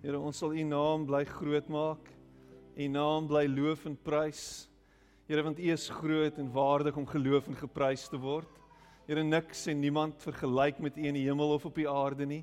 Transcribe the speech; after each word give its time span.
Here, 0.00 0.16
ons 0.16 0.38
sal 0.40 0.54
U 0.56 0.62
naam 0.64 1.02
bly 1.04 1.26
groot 1.28 1.66
maak. 1.68 2.06
U 2.72 2.84
naam 2.88 3.26
bly 3.28 3.42
loof 3.52 3.82
en 3.84 3.98
prys. 4.00 4.64
Here, 5.28 5.42
want 5.44 5.58
U 5.60 5.66
is 5.74 5.90
groot 5.92 6.38
en 6.40 6.46
waardig 6.54 6.96
om 6.96 7.04
geloof 7.04 7.50
en 7.50 7.58
geprys 7.58 8.06
te 8.08 8.16
word. 8.16 8.48
Here, 9.04 9.20
niks 9.20 9.66
en 9.68 9.82
niemand 9.82 10.22
vergelyk 10.24 10.78
met 10.80 10.96
U 10.96 11.04
in 11.04 11.18
die 11.18 11.26
hemel 11.26 11.52
of 11.52 11.66
op 11.68 11.76
die 11.76 11.88
aarde 11.88 12.24
nie. 12.24 12.40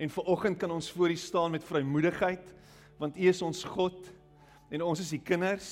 En 0.00 0.08
vanoggend 0.14 0.56
kan 0.62 0.72
ons 0.72 0.88
voor 0.96 1.12
U 1.12 1.16
staan 1.20 1.52
met 1.52 1.66
vrymoedigheid, 1.68 2.54
want 2.96 3.18
U 3.20 3.26
is 3.28 3.42
ons 3.44 3.60
God 3.74 4.08
en 4.72 4.84
ons 4.86 5.02
is 5.02 5.12
U 5.12 5.18
kinders 5.20 5.68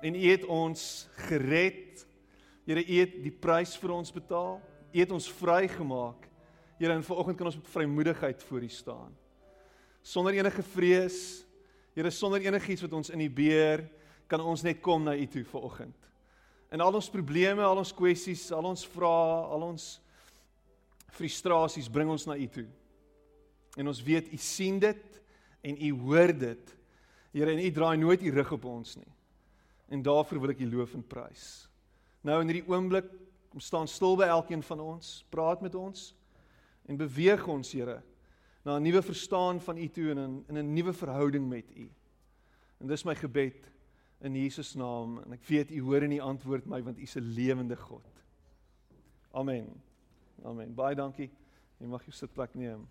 en 0.00 0.16
U 0.16 0.22
het 0.30 0.46
ons 0.48 0.86
gered. 1.26 2.06
Here, 2.64 2.80
U 2.80 3.02
het 3.02 3.18
die 3.20 3.34
prys 3.36 3.76
vir 3.82 3.92
ons 3.98 4.14
betaal. 4.16 4.56
U 4.94 4.96
het 4.96 5.12
ons 5.12 5.28
vrygemaak. 5.42 6.24
Here, 6.80 6.96
en 6.96 7.04
vanoggend 7.04 7.36
kan 7.36 7.52
ons 7.52 7.60
met 7.60 7.70
vrymoedigheid 7.76 8.48
voor 8.48 8.64
U 8.64 8.72
staan 8.72 9.12
sonder 10.04 10.36
enige 10.36 10.62
vrees. 10.74 11.18
Here 11.96 12.10
sonder 12.12 12.42
enigiets 12.44 12.84
wat 12.84 12.92
ons 12.92 13.10
in 13.14 13.22
die 13.24 13.32
beer 13.32 13.86
kan 14.28 14.42
ons 14.44 14.64
net 14.66 14.82
kom 14.84 15.04
na 15.06 15.14
U 15.16 15.26
toe 15.30 15.44
vir 15.48 15.66
oggend. 15.66 16.08
In 16.74 16.82
al 16.82 16.96
ons 16.98 17.10
probleme, 17.12 17.62
al 17.62 17.80
ons 17.80 17.92
kwessies, 17.94 18.48
al 18.52 18.66
ons 18.66 18.84
vrae, 18.90 19.34
al 19.54 19.66
ons 19.70 19.84
frustrasies 21.14 21.90
bring 21.92 22.10
ons 22.10 22.26
na 22.26 22.36
U 22.36 22.48
toe. 22.50 22.66
En 23.78 23.90
ons 23.90 24.00
weet 24.06 24.32
U 24.34 24.38
sien 24.40 24.80
dit 24.82 25.20
en 25.64 25.78
U 25.88 25.92
hoor 26.04 26.34
dit. 26.34 26.72
Here 27.34 27.54
en 27.54 27.62
U 27.62 27.70
draai 27.74 27.96
nooit 28.00 28.22
U 28.26 28.32
rug 28.34 28.56
op 28.58 28.66
ons 28.70 28.96
nie. 28.98 29.12
En 29.94 30.02
daarvoor 30.02 30.42
wil 30.42 30.54
ek 30.54 30.64
U 30.66 30.70
loof 30.72 30.96
en 30.98 31.06
prys. 31.06 31.46
Nou 32.24 32.40
in 32.42 32.50
hierdie 32.50 32.68
oomblik 32.72 33.08
kom 33.52 33.62
staan 33.62 33.88
stil 33.90 34.16
by 34.18 34.26
elkeen 34.34 34.64
van 34.66 34.80
ons, 34.82 35.20
praat 35.30 35.62
met 35.62 35.74
ons 35.78 36.10
en 36.90 36.98
beweeg 36.98 37.44
ons, 37.48 37.70
Here, 37.70 38.00
na 38.64 38.76
'n 38.76 38.82
nuwe 38.82 39.02
verstaan 39.02 39.60
van 39.60 39.76
U 39.76 39.88
toe 39.88 40.10
en 40.10 40.18
in, 40.18 40.44
in 40.48 40.56
'n 40.58 40.72
nuwe 40.72 40.92
verhouding 40.92 41.48
met 41.48 41.70
U. 41.76 41.90
En 42.80 42.86
dis 42.86 43.04
my 43.04 43.14
gebed 43.14 43.70
in 44.20 44.34
Jesus 44.34 44.74
naam 44.74 45.18
en 45.18 45.32
ek 45.32 45.44
weet 45.44 45.70
U 45.70 45.80
hoor 45.80 46.02
en 46.02 46.12
U 46.12 46.18
antwoord 46.18 46.66
my 46.66 46.82
want 46.82 46.98
U 46.98 47.02
is 47.02 47.16
'n 47.16 47.34
lewende 47.34 47.76
God. 47.76 48.08
Amen. 49.30 49.82
Amen. 50.42 50.74
Baie 50.74 50.94
dankie. 50.94 51.30
Jy 51.78 51.86
mag 51.86 52.02
jou 52.02 52.12
sitplek 52.12 52.54
neem. 52.54 52.88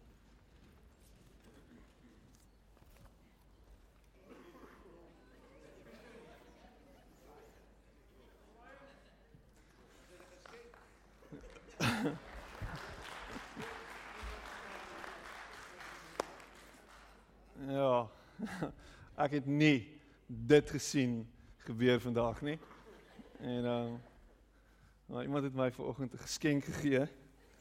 Ja. 17.67 18.07
Ek 19.23 19.37
het 19.37 19.45
nie 19.45 19.85
dit 20.27 20.69
gesien 20.69 21.21
gebeur 21.63 22.01
vandag 22.01 22.41
nie. 22.41 22.57
En 23.39 23.65
ehm 23.65 23.93
uh, 23.93 24.01
nou 25.05 25.21
iemand 25.21 25.43
het 25.43 25.53
my 25.53 25.71
vanoggend 25.71 26.13
'n 26.13 26.17
geskenk 26.17 26.63
gegee. 26.63 27.07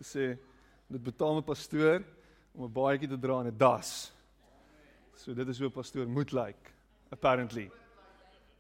Gesê 0.00 0.38
dit 0.86 1.02
betaal 1.02 1.34
my 1.34 1.42
pastoor 1.42 2.02
om 2.52 2.64
'n 2.64 2.72
baadjie 2.72 3.08
te 3.08 3.18
dra 3.18 3.40
in 3.40 3.46
'n 3.46 3.56
das. 3.56 4.12
So 5.14 5.34
dit 5.34 5.48
is 5.48 5.58
hoe 5.58 5.68
'n 5.68 5.72
pastoor 5.72 6.08
moet 6.08 6.32
lyk 6.32 6.46
like, 6.46 6.70
apparently. 7.10 7.70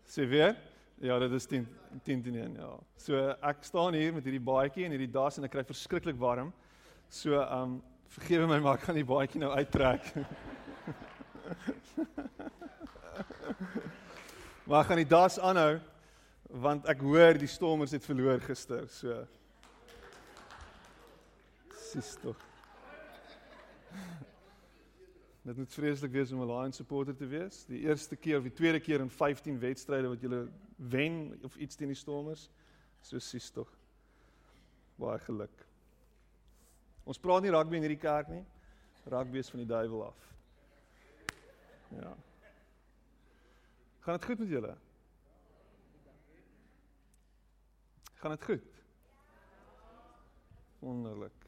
Sê 0.04 0.28
weer? 0.28 0.56
Ja, 0.94 1.18
dit 1.18 1.32
is 1.32 1.46
10 1.46 1.68
10 2.02 2.22
10 2.22 2.34
1, 2.34 2.54
ja. 2.54 2.78
So 2.96 3.36
ek 3.40 3.64
staan 3.64 3.94
hier 3.94 4.14
met 4.14 4.24
hierdie 4.24 4.40
baadjie 4.40 4.84
en 4.84 4.90
hierdie 4.90 5.10
das 5.10 5.38
en 5.38 5.44
ek 5.44 5.50
kry 5.50 5.64
verskriklik 5.64 6.16
warm. 6.18 6.52
So 7.08 7.40
ehm 7.40 7.62
um, 7.62 7.82
vergewe 8.06 8.46
my 8.46 8.58
maar 8.58 8.74
ek 8.74 8.80
gaan 8.80 8.94
die 8.94 9.04
baadjie 9.04 9.40
nou 9.40 9.52
uittrek. 9.52 10.12
maar 14.68 14.84
gaan 14.84 14.96
die 15.02 15.08
das 15.08 15.38
aanhou 15.38 15.80
want 16.52 16.84
ek 16.90 17.00
hoor 17.00 17.38
die 17.40 17.48
stormers 17.48 17.94
het 17.96 18.04
verloor 18.04 18.40
gister, 18.44 18.84
so. 18.92 19.22
Sis 21.92 22.16
tog. 22.20 22.36
Dit 25.42 25.56
moet 25.58 25.72
vreeslik 25.74 26.12
wees 26.12 26.32
om 26.32 26.40
'n 26.40 26.46
Lions 26.46 26.76
supporter 26.76 27.16
te 27.16 27.26
wees. 27.26 27.64
Die 27.64 27.80
eerste 27.80 28.16
keer 28.16 28.36
of 28.38 28.42
die 28.42 28.52
tweede 28.52 28.80
keer 28.80 29.00
in 29.00 29.10
15 29.10 29.58
wedstryde 29.58 30.08
wat 30.08 30.22
jy 30.22 30.48
wen 30.76 31.38
of 31.42 31.56
iets 31.56 31.74
teen 31.76 31.88
die 31.88 31.96
stormers. 31.96 32.50
So 33.00 33.18
sis 33.18 33.50
tog. 33.50 33.68
Baie 34.96 35.18
geluk. 35.18 35.66
Ons 37.04 37.18
praat 37.18 37.42
nie 37.42 37.50
rugby 37.50 37.76
in 37.76 37.82
hierdie 37.82 37.98
kerk 37.98 38.28
nie. 38.28 38.44
Rugby 39.04 39.38
is 39.38 39.50
van 39.50 39.58
die 39.58 39.66
duiwel 39.66 40.06
af. 40.06 40.31
Ja. 42.00 42.16
Gaan 44.00 44.16
dit 44.18 44.24
goed 44.24 44.38
met 44.38 44.48
julle? 44.48 44.76
Gaan 48.14 48.30
dit 48.30 48.44
goed? 48.44 48.82
Wonderlik. 50.78 51.46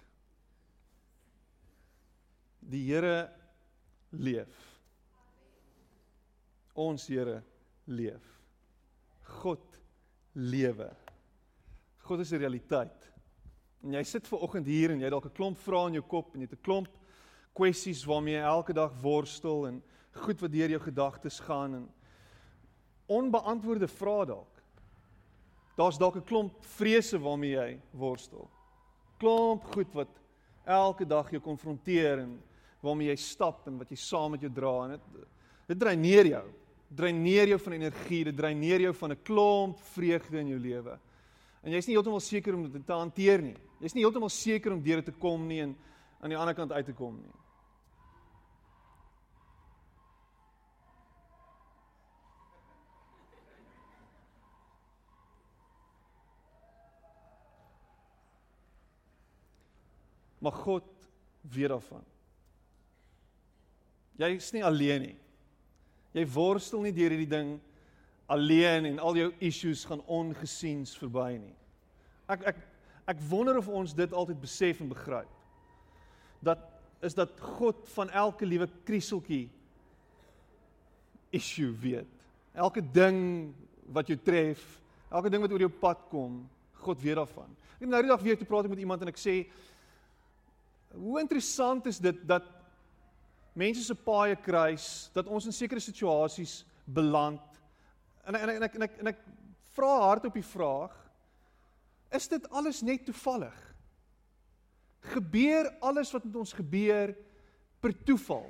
Die 2.59 2.93
Here 2.93 3.33
leef. 4.11 4.81
Ons 6.73 7.07
Here 7.07 7.43
leef. 7.85 8.31
God 9.41 9.81
lewe. 10.33 10.91
God 12.05 12.21
is 12.21 12.33
'n 12.33 12.37
realiteit. 12.37 13.13
En 13.83 13.93
jy 13.93 14.03
sit 14.03 14.29
ver 14.29 14.39
oggend 14.39 14.67
hier 14.67 14.91
en 14.91 14.99
jy 14.99 15.05
het 15.05 15.13
dalk 15.13 15.27
'n 15.27 15.33
klomp 15.33 15.59
vrae 15.59 15.87
in 15.87 15.93
jou 16.01 16.05
kop 16.05 16.35
en 16.35 16.41
jy 16.41 16.49
het 16.49 16.59
'n 16.59 16.63
klomp 16.63 16.89
kwessies 17.53 18.05
waarmee 18.05 18.35
jy 18.35 18.43
elke 18.43 18.73
dag 18.73 18.93
worstel 19.01 19.67
en 19.67 19.83
goed 20.15 20.41
wat 20.41 20.53
deur 20.53 20.71
jou 20.71 20.81
gedagtes 20.81 21.41
gaan 21.41 21.75
en 21.75 21.87
onbeantwoorde 23.07 23.89
vrae 23.89 24.27
dalk. 24.27 24.63
Daar's 25.77 25.99
dalk 25.99 26.17
'n 26.17 26.25
klomp 26.25 26.65
vrese 26.77 27.19
waarmee 27.19 27.51
jy 27.51 27.81
worstel. 27.91 28.49
Klomp 29.19 29.65
goed 29.65 29.93
wat 29.93 30.09
elke 30.65 31.07
dag 31.07 31.31
jou 31.31 31.41
konfronteer 31.41 32.19
en 32.19 32.43
waarmee 32.81 33.09
jy 33.09 33.17
stap 33.17 33.67
en 33.67 33.79
wat 33.79 33.91
jy 33.91 33.97
saam 33.97 34.31
met 34.31 34.41
jou 34.41 34.53
dra 34.53 34.85
en 34.85 34.91
dit 34.91 35.27
dit 35.67 35.79
dreineer 35.79 36.27
jou. 36.27 36.45
Dreineer 36.95 37.49
jou 37.49 37.59
van 37.59 37.73
energie, 37.73 38.25
dit 38.25 38.37
dreineer 38.37 38.81
jou 38.81 38.95
van 38.95 39.11
'n 39.11 39.23
klomp 39.23 39.79
vreugde 39.81 40.39
in 40.39 40.49
jou 40.49 40.59
lewe. 40.59 40.99
En 41.63 41.73
jy's 41.73 41.87
nie 41.87 41.95
heeltemal 41.95 42.21
seker 42.21 42.55
om 42.55 42.71
dit 42.71 42.87
te 42.87 42.93
hanteer 42.93 43.43
nie. 43.43 43.57
Jy's 43.81 43.95
nie 43.95 44.03
heeltemal 44.03 44.29
seker 44.29 44.73
om 44.73 44.83
deur 44.83 44.97
dit 44.97 45.05
te 45.05 45.13
kom 45.13 45.47
nie 45.47 45.61
en 45.61 45.77
aan 46.21 46.29
die 46.29 46.39
ander 46.39 46.55
kant 46.55 46.73
uit 46.73 46.87
te 46.87 46.93
kom 46.93 47.17
nie. 47.17 47.33
Maar 60.45 60.53
God 60.53 61.09
weet 61.41 61.73
daarvan. 61.73 62.05
Jy 64.21 64.35
is 64.37 64.51
nie 64.55 64.65
alleen 64.65 65.09
nie. 65.09 65.17
Jy 66.15 66.27
worstel 66.31 66.85
nie 66.85 66.93
deur 66.95 67.15
hierdie 67.15 67.31
ding 67.31 67.57
alleen 68.31 68.87
en 68.93 69.01
al 69.03 69.17
jou 69.19 69.31
issues 69.45 69.83
gaan 69.89 70.05
ongesiens 70.07 70.95
verby 71.01 71.35
nie. 71.41 71.57
Ek 72.31 72.45
ek 72.53 72.63
ek 73.15 73.25
wonder 73.29 73.59
of 73.61 73.69
ons 73.69 73.93
dit 73.97 74.15
altyd 74.17 74.39
besef 74.41 74.81
en 74.81 74.93
begryp. 74.93 75.33
Dat 76.45 76.63
is 77.05 77.17
dat 77.17 77.35
God 77.59 77.83
van 77.97 78.13
elke 78.17 78.47
liewe 78.49 78.69
krieseltjie 78.89 79.49
issue 81.35 81.73
weet. 81.83 82.09
Elke 82.55 82.81
ding 82.81 83.53
wat 83.93 84.09
jou 84.09 84.17
tref, 84.17 84.63
elke 85.11 85.33
ding 85.33 85.43
wat 85.45 85.53
oor 85.53 85.67
jou 85.67 85.75
pad 85.83 86.07
kom, 86.13 86.45
God 86.85 87.03
weet 87.03 87.19
daarvan. 87.19 87.51
Ek 87.77 87.85
het 87.85 87.91
nou 87.91 88.03
die 88.07 88.13
dag 88.13 88.25
weer 88.25 88.39
te 88.39 88.49
praat 88.49 88.71
met 88.71 88.81
iemand 88.81 89.03
en 89.03 89.11
ek 89.13 89.21
sê 89.21 89.43
Hoe 90.95 91.21
interessant 91.21 91.87
is 91.87 91.99
dit 91.99 92.27
dat 92.27 92.47
mense 93.55 93.83
se 93.83 93.95
paaie 93.95 94.37
kruis, 94.37 95.11
dat 95.15 95.31
ons 95.31 95.47
in 95.47 95.55
sekere 95.55 95.83
situasies 95.83 96.65
beland. 96.85 97.43
En 98.25 98.35
en 98.35 98.49
en 98.57 98.67
ek 98.67 98.75
en 98.75 98.87
ek 98.89 98.99
en 99.03 99.13
ek 99.13 99.23
vra 99.77 99.93
hardop 100.09 100.35
die 100.35 100.47
vraag: 100.47 100.95
Is 102.15 102.29
dit 102.31 102.51
alles 102.51 102.83
net 102.83 103.07
toevallig? 103.07 103.55
Gebeur 105.15 105.69
alles 105.85 106.13
wat 106.15 106.25
met 106.25 106.37
ons 106.41 106.57
gebeur 106.57 107.15
per 107.81 107.93
toeval? 108.09 108.47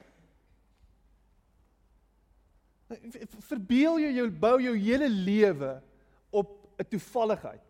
Verbeel 3.48 3.98
jou 4.04 4.12
jou 4.20 4.26
bou 4.30 4.56
jou 4.62 4.74
hele 4.78 5.08
lewe 5.08 5.72
op 6.30 6.50
'n 6.78 6.88
toevalligheid. 6.88 7.64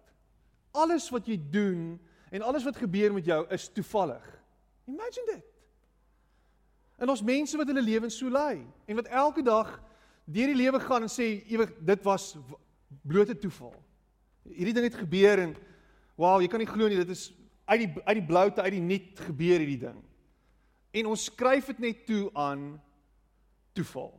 Alles 0.72 1.10
wat 1.10 1.26
jy 1.26 1.38
doen 1.50 2.00
en 2.30 2.42
alles 2.42 2.64
wat 2.64 2.76
gebeur 2.76 3.12
met 3.12 3.24
jou 3.24 3.46
is 3.50 3.68
toevallig. 3.68 4.33
Imagine 4.90 5.26
dit. 5.32 5.50
En 7.00 7.10
ons 7.10 7.22
mense 7.22 7.56
wat 7.58 7.70
hulle 7.70 7.82
lewens 7.82 8.16
so 8.19 8.31
lei 8.31 8.62
en 8.86 8.98
wat 9.00 9.10
elke 9.10 9.42
dag 9.42 9.70
deur 10.25 10.52
die 10.52 10.58
lewe 10.58 10.81
gaan 10.81 11.04
en 11.04 11.12
sê 11.12 11.26
ewig 11.50 11.72
dit 11.84 12.04
was 12.06 12.34
blote 13.02 13.36
toeval. 13.38 13.75
Hierdie 14.44 14.75
ding 14.76 14.86
het 14.86 15.00
gebeur 15.00 15.42
en 15.42 15.54
wow, 16.20 16.38
jy 16.40 16.48
kan 16.48 16.62
nie 16.62 16.70
glo 16.70 16.88
nie, 16.88 17.00
dit 17.00 17.12
is 17.12 17.31
uit 17.64 17.81
die 17.82 17.90
uit 18.04 18.19
die 18.20 18.28
bloute 18.28 18.62
uit 18.62 18.75
die 18.76 18.84
niet 18.84 19.25
gebeur 19.26 19.58
hierdie 19.58 19.81
ding. 19.86 19.98
En 20.94 21.10
ons 21.10 21.26
skryf 21.31 21.72
dit 21.72 21.82
net 21.82 22.04
toe 22.06 22.28
aan 22.38 22.75
toeval. 23.75 24.12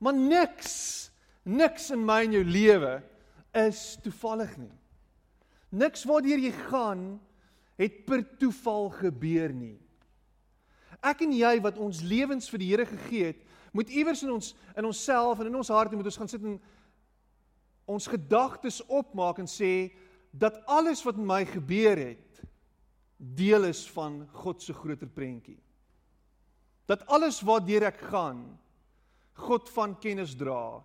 Maar 0.00 0.16
niks, 0.16 0.72
niks 1.44 1.90
in 1.94 2.02
my 2.04 2.22
en 2.24 2.38
jou 2.40 2.44
lewe 2.44 2.94
is 3.60 3.98
toevallig 4.02 4.56
nie. 4.58 4.72
Niks 5.70 6.06
waardeur 6.08 6.40
jy 6.40 6.52
gaan 6.70 7.04
het 7.80 8.02
per 8.04 8.24
toeval 8.40 8.90
gebeur 9.00 9.52
nie. 9.56 9.78
Ek 11.00 11.22
en 11.24 11.32
jy 11.32 11.54
wat 11.64 11.78
ons 11.80 12.02
lewens 12.04 12.50
vir 12.52 12.60
die 12.60 12.68
Here 12.74 12.86
gegee 12.88 13.30
het, 13.32 13.40
moet 13.72 13.88
iewers 13.88 14.24
in 14.26 14.34
ons 14.34 14.52
in 14.76 14.84
onsself 14.84 15.40
en 15.40 15.48
in 15.48 15.56
ons 15.56 15.70
harte 15.72 15.96
moet 15.96 16.10
ons 16.10 16.18
gaan 16.20 16.30
sit 16.30 16.44
en 16.44 16.58
ons 17.90 18.08
gedagtes 18.10 18.80
opmaak 18.86 19.40
en 19.42 19.48
sê 19.50 19.90
dat 20.30 20.60
alles 20.70 21.02
wat 21.06 21.18
met 21.18 21.26
my 21.30 21.40
gebeur 21.48 21.98
het 21.98 22.42
deel 23.16 23.68
is 23.70 23.84
van 23.94 24.22
God 24.42 24.62
se 24.62 24.74
groter 24.74 25.08
prentjie. 25.08 25.58
Dat 26.90 27.06
alles 27.06 27.40
waardeur 27.46 27.88
ek 27.90 28.02
gaan 28.10 28.44
God 29.40 29.70
van 29.72 29.96
kennis 30.02 30.34
dra 30.36 30.82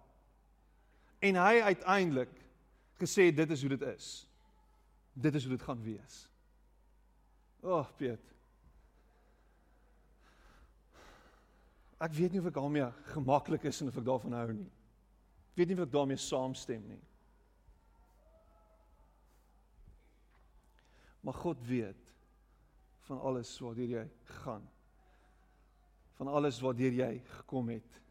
en 1.25 1.39
hy 1.41 1.59
uiteindelik 1.73 2.31
gesê 3.01 3.31
dit 3.35 3.51
is 3.51 3.65
hoe 3.65 3.73
dit 3.75 3.85
is. 3.89 4.09
Dit 5.13 5.35
is 5.35 5.47
hoe 5.47 5.55
dit 5.55 5.65
gaan 5.65 5.81
wees. 5.83 6.25
Oh, 7.65 7.85
Piet. 7.97 8.21
Ek 12.05 12.13
weet 12.13 12.35
nie 12.35 12.41
of 12.43 12.49
ek 12.51 12.57
daarmee 12.59 12.85
gemaklik 13.09 13.65
is 13.65 13.79
en 13.81 13.89
of 13.89 13.97
ek 13.97 14.05
daarvan 14.05 14.35
hou 14.37 14.49
nie. 14.53 14.69
Ek 15.49 15.61
weet 15.61 15.71
nie 15.71 15.77
of 15.79 15.85
ek 15.87 15.93
daarmee 15.95 16.21
saamstem 16.21 16.83
nie. 16.85 17.01
Maar 21.25 21.39
God 21.41 21.63
weet 21.65 22.11
van 23.07 23.21
alles 23.25 23.55
waardeur 23.63 23.97
jy 23.97 24.05
gaan. 24.43 24.65
Van 26.19 26.29
alles 26.29 26.59
waardeur 26.61 26.93
jy 26.93 27.13
gekom 27.39 27.71
het. 27.73 28.01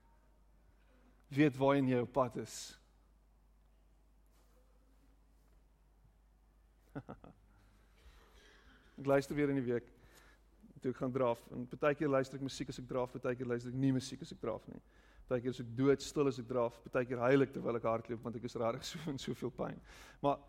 Weet 1.34 1.60
waarheen 1.60 1.92
jy 1.92 2.00
op 2.02 2.10
pad 2.16 2.42
is. 2.42 2.56
Ek 9.00 9.06
luister 9.06 9.36
weer 9.36 9.50
in 9.50 9.60
die 9.60 9.66
week 9.66 9.90
toe 10.84 10.92
ek 10.92 11.00
gaan 11.00 11.12
draf 11.12 11.40
en 11.54 11.64
partykeer 11.70 12.10
luister 12.12 12.38
ek 12.38 12.44
musiek 12.44 12.68
as 12.68 12.78
ek 12.82 12.88
draf, 12.88 13.12
partykeer 13.14 13.48
luister 13.48 13.72
ek 13.72 13.78
nie 13.80 13.92
musiek 13.96 14.20
as 14.22 14.34
ek 14.34 14.40
draf 14.42 14.66
nie. 14.68 14.80
Partykeer 15.28 15.54
is 15.54 15.60
ek 15.62 15.70
doodstil 15.78 16.28
as 16.28 16.40
ek 16.42 16.48
draf, 16.50 16.76
partykeer 16.84 17.22
huil 17.24 17.46
ek 17.46 17.54
terwyl 17.54 17.78
ek 17.78 17.86
hardloop 17.88 18.26
want 18.26 18.36
ek 18.36 18.48
is 18.50 18.58
regtig 18.60 18.88
so 18.90 19.00
in 19.10 19.20
soveel 19.22 19.52
pyn. 19.56 19.80
Maar 20.24 20.42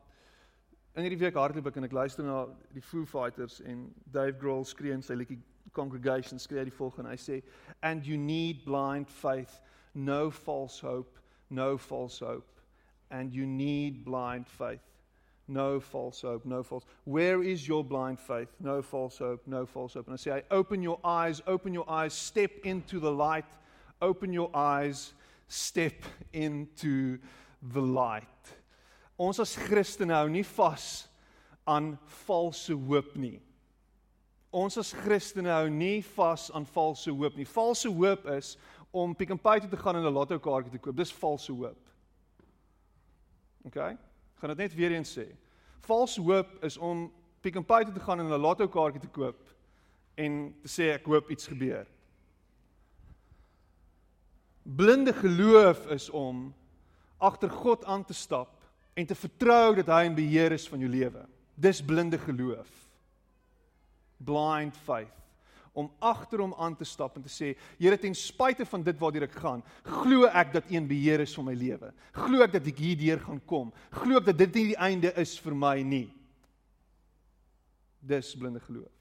in 0.95 1.07
hierdie 1.07 1.21
week 1.23 1.39
hardloop 1.39 1.69
ek 1.71 1.79
en 1.79 1.87
ek 1.87 1.95
luister 1.95 2.27
na 2.27 2.41
die 2.75 2.83
Foo 2.83 3.07
Fighters 3.07 3.61
en 3.63 3.87
Dave 4.11 4.35
Grohl 4.41 4.67
skree 4.67 4.95
in 4.95 5.05
sy 5.05 5.15
liedjie 5.15 5.39
Congregation 5.75 6.39
skree 6.39 6.67
die 6.67 6.75
volgende. 6.75 7.15
Hy 7.15 7.19
sê 7.19 7.39
and 7.81 8.05
you 8.07 8.19
need 8.19 8.65
blind 8.67 9.09
faith, 9.11 9.61
no 9.93 10.27
false 10.31 10.83
hope, 10.83 11.19
no 11.49 11.77
false 11.77 12.19
hope 12.19 12.55
and 13.09 13.33
you 13.33 13.45
need 13.47 14.03
blind 14.03 14.47
faith 14.47 14.94
no 15.47 15.79
false 15.79 16.21
hope, 16.21 16.45
no 16.45 16.63
false. 16.63 16.85
Where 17.03 17.43
is 17.43 17.67
your 17.67 17.83
blind 17.83 18.19
faith? 18.19 18.49
No 18.59 18.81
false 18.81 19.17
hope, 19.17 19.41
no 19.45 19.65
false 19.65 19.93
hope. 19.93 20.07
And 20.07 20.13
I 20.13 20.17
say, 20.17 20.43
open 20.51 20.81
your 20.81 20.99
eyes, 21.03 21.41
open 21.45 21.73
your 21.73 21.89
eyes, 21.89 22.13
step 22.13 22.51
into 22.63 22.99
the 22.99 23.11
light, 23.11 23.45
open 24.01 24.33
your 24.33 24.49
eyes, 24.53 25.13
step 25.47 25.93
into 26.33 27.19
the 27.61 27.81
light. 27.81 28.23
Ons 29.17 29.39
as 29.39 29.55
Christene 29.55 30.11
hou 30.11 30.27
nie 30.27 30.43
vas 30.43 31.07
aan 31.67 31.93
valse 32.25 32.73
hoop 32.73 33.13
nie. 33.15 33.39
Ons 34.51 34.77
as 34.77 34.91
Christene 35.05 35.51
hou 35.53 35.69
nie 35.71 36.01
vas 36.15 36.49
aan 36.55 36.65
valse 36.65 37.11
hoop 37.11 37.37
nie. 37.37 37.47
Valse 37.47 37.91
hoop 37.91 38.27
is 38.35 38.55
om 38.95 39.15
Pick 39.15 39.31
n 39.31 39.39
Pay 39.39 39.61
toe 39.63 39.69
te 39.69 39.79
gaan 39.79 39.95
en 39.95 40.05
'n 40.05 40.13
lotto 40.13 40.39
kaartjie 40.39 40.71
te 40.71 40.79
koop. 40.79 40.95
Dis 40.95 41.13
valse 41.13 41.51
hoop. 41.51 41.79
OK? 43.65 43.97
Gaan 44.45 44.57
dit 44.57 44.67
net 44.67 44.77
weer 44.77 44.91
eens 44.91 45.17
sê. 45.17 45.25
Valse 45.79 46.21
hoop 46.21 46.63
is 46.63 46.77
om 46.77 47.11
Pick 47.41 47.57
n 47.57 47.65
Pay 47.65 47.85
toe 47.85 47.93
te 47.93 47.99
gaan 47.99 48.19
en 48.19 48.25
'n 48.25 48.41
lotto 48.41 48.67
kaartjie 48.67 49.01
te 49.01 49.07
koop 49.07 49.49
en 50.15 50.55
te 50.61 50.67
sê 50.67 50.93
ek 50.93 51.05
hoop 51.05 51.29
iets 51.29 51.47
gebeur. 51.47 51.87
Blinde 54.63 55.13
geloof 55.13 55.87
is 55.87 56.09
om 56.09 56.53
agter 57.17 57.49
God 57.49 57.85
aan 57.85 58.05
te 58.05 58.13
stap 58.13 58.49
en 58.93 59.05
te 59.05 59.15
vertrou 59.15 59.75
dat 59.75 59.87
hy 59.87 60.05
in 60.05 60.15
beheer 60.15 60.51
is 60.51 60.67
van 60.67 60.79
jou 60.79 60.89
lewe. 60.89 61.25
Dis 61.55 61.81
blinde 61.81 62.17
geloof. 62.17 62.69
Blind 64.17 64.77
faith 64.77 65.24
om 65.75 65.89
agter 65.99 66.39
hom 66.39 66.53
aan 66.57 66.75
te 66.79 66.87
stap 66.87 67.17
en 67.17 67.23
te 67.25 67.31
sê 67.31 67.51
Here 67.77 67.97
ten 67.99 68.15
spyte 68.15 68.65
van 68.65 68.83
dit 68.83 68.99
waartoe 68.99 69.25
ek 69.27 69.37
gaan, 69.43 69.63
glo 69.83 70.29
ek 70.31 70.53
dat 70.55 70.71
U 70.71 70.77
in 70.79 70.87
beheer 70.87 71.25
is 71.25 71.35
van 71.35 71.49
my 71.49 71.55
lewe. 71.59 71.91
Glo 72.15 72.43
ek 72.45 72.55
dat 72.55 72.69
ek 72.71 72.79
hierdeur 72.79 73.19
gaan 73.27 73.41
kom. 73.45 73.73
Glo 73.91 74.21
ek 74.21 74.29
dat 74.31 74.39
dit 74.45 74.59
nie 74.59 74.67
die 74.71 74.81
einde 74.87 75.11
is 75.19 75.35
vir 75.43 75.57
my 75.57 75.77
nie. 75.83 76.07
Dis 78.05 78.35
blinde 78.37 78.61
geloof. 78.63 78.91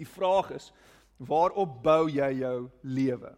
Die 0.00 0.08
vraag 0.08 0.54
is, 0.56 0.70
waarop 1.20 1.82
bou 1.84 2.06
jy 2.08 2.30
jou 2.40 2.70
lewe? 2.80 3.34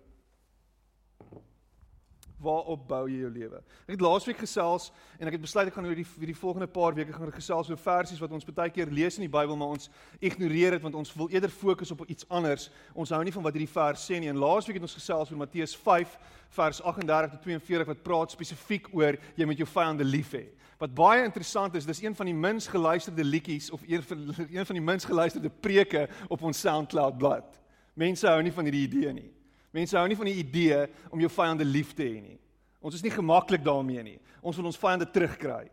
Waarop 2.43 2.85
bou 2.89 3.03
jy 3.09 3.23
jou 3.23 3.31
lewe? 3.33 3.61
Ek 3.87 3.95
het 3.95 4.05
laasweek 4.05 4.41
gesels 4.43 4.91
en 5.19 5.31
ek 5.31 5.37
het 5.37 5.45
besluit 5.45 5.71
ek 5.71 5.77
gaan 5.77 5.89
oor 5.89 5.99
die 5.99 6.07
vir 6.07 6.33
die 6.33 6.37
volgende 6.37 6.69
paar 6.71 6.97
weke 6.97 7.15
gaan 7.15 7.33
gesels 7.33 7.71
oor 7.71 7.81
versies 7.81 8.21
wat 8.23 8.35
ons 8.35 8.47
baie 8.49 8.73
keer 8.75 8.91
lees 8.91 9.19
in 9.19 9.27
die 9.27 9.33
Bybel 9.33 9.57
maar 9.57 9.77
ons 9.77 9.91
ignoreer 10.21 10.77
dit 10.77 10.85
want 10.85 10.99
ons 10.99 11.15
wil 11.17 11.31
eerder 11.33 11.51
fokus 11.51 11.95
op 11.95 12.05
iets 12.09 12.27
anders. 12.29 12.69
Ons 12.95 13.15
hou 13.15 13.23
nie 13.25 13.35
van 13.35 13.47
wat 13.47 13.57
hierdie 13.57 13.75
vers 13.75 14.07
sê 14.09 14.19
nie. 14.21 14.31
En 14.33 14.41
laasweek 14.43 14.81
het 14.81 14.89
ons 14.89 14.99
gesels 14.99 15.31
oor 15.31 15.43
Matteus 15.45 15.77
5 15.79 16.19
vers 16.59 16.83
38 16.83 17.37
tot 17.37 17.47
42 17.47 17.93
wat 17.93 18.03
praat 18.05 18.35
spesifiek 18.35 18.91
oor 18.93 19.17
jy 19.39 19.49
moet 19.49 19.63
jou 19.63 19.69
vyande 19.69 20.05
lief 20.05 20.35
hê. 20.37 20.47
Wat 20.83 20.95
baie 20.95 21.23
interessant 21.23 21.77
is, 21.79 21.87
dis 21.87 22.03
een 22.03 22.17
van 22.19 22.27
die 22.27 22.35
minst 22.35 22.69
geluisterde 22.73 23.25
liedjies 23.25 23.71
of 23.71 23.85
een 23.87 24.03
van 24.03 24.25
een 24.57 24.67
van 24.67 24.79
die 24.79 24.85
minst 24.85 25.07
geluisterde 25.07 25.51
preke 25.51 26.09
op 26.29 26.43
ons 26.43 26.61
SoundCloud 26.61 27.19
blad. 27.19 27.61
Mense 27.95 28.27
hou 28.27 28.41
nie 28.43 28.53
van 28.53 28.67
hierdie 28.67 28.89
idee 28.89 29.13
nie. 29.15 29.31
Mense 29.73 29.97
hou 29.97 30.05
nie 30.09 30.19
van 30.19 30.29
die 30.29 30.41
idee 30.43 30.85
om 31.11 31.21
jou 31.23 31.31
vyande 31.33 31.65
lief 31.65 31.95
te 31.97 32.05
hê 32.05 32.21
nie. 32.21 32.39
Ons 32.83 32.99
is 32.99 33.05
nie 33.05 33.15
gemaklik 33.15 33.63
daarmee 33.65 34.03
nie. 34.05 34.19
Ons 34.43 34.59
wil 34.59 34.69
ons 34.69 34.79
vyande 34.79 35.07
terugkry. 35.09 35.71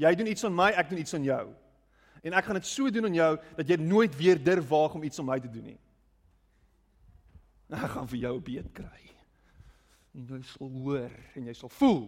Jy 0.00 0.12
doen 0.18 0.30
iets 0.30 0.46
aan 0.46 0.56
my, 0.56 0.70
ek 0.74 0.90
doen 0.90 1.02
iets 1.02 1.16
aan 1.16 1.26
jou. 1.26 1.44
En 2.24 2.36
ek 2.38 2.46
gaan 2.46 2.56
dit 2.56 2.68
so 2.68 2.90
doen 2.90 3.10
aan 3.10 3.18
jou 3.18 3.32
dat 3.58 3.68
jy 3.68 3.76
nooit 3.82 4.14
weer 4.16 4.40
durf 4.40 4.68
waag 4.70 4.94
om 4.96 5.04
iets 5.04 5.20
aan 5.20 5.28
my 5.28 5.38
te 5.42 5.50
doen 5.50 5.74
nie. 5.74 5.80
Ek 7.74 7.90
gaan 7.96 8.08
vir 8.08 8.22
jou 8.22 8.34
beet 8.44 8.70
kry. 8.76 9.02
En 10.14 10.28
jy 10.30 10.40
sal 10.46 10.70
hoor 10.70 11.12
en 11.34 11.50
jy 11.50 11.54
sal 11.58 11.72
voel. 11.74 12.04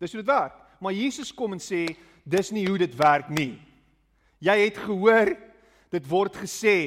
Dis 0.00 0.14
hoe 0.14 0.22
dit 0.22 0.30
werk. 0.30 0.56
Maar 0.82 0.96
Jesus 0.96 1.34
kom 1.34 1.54
en 1.56 1.62
sê 1.62 1.84
dis 2.22 2.52
nie 2.54 2.64
hoe 2.68 2.78
dit 2.80 2.94
werk 2.98 3.30
nie. 3.34 3.56
Jy 4.42 4.56
het 4.64 4.78
gehoor 4.82 5.34
dit 5.92 6.08
word 6.08 6.38
gesê 6.38 6.78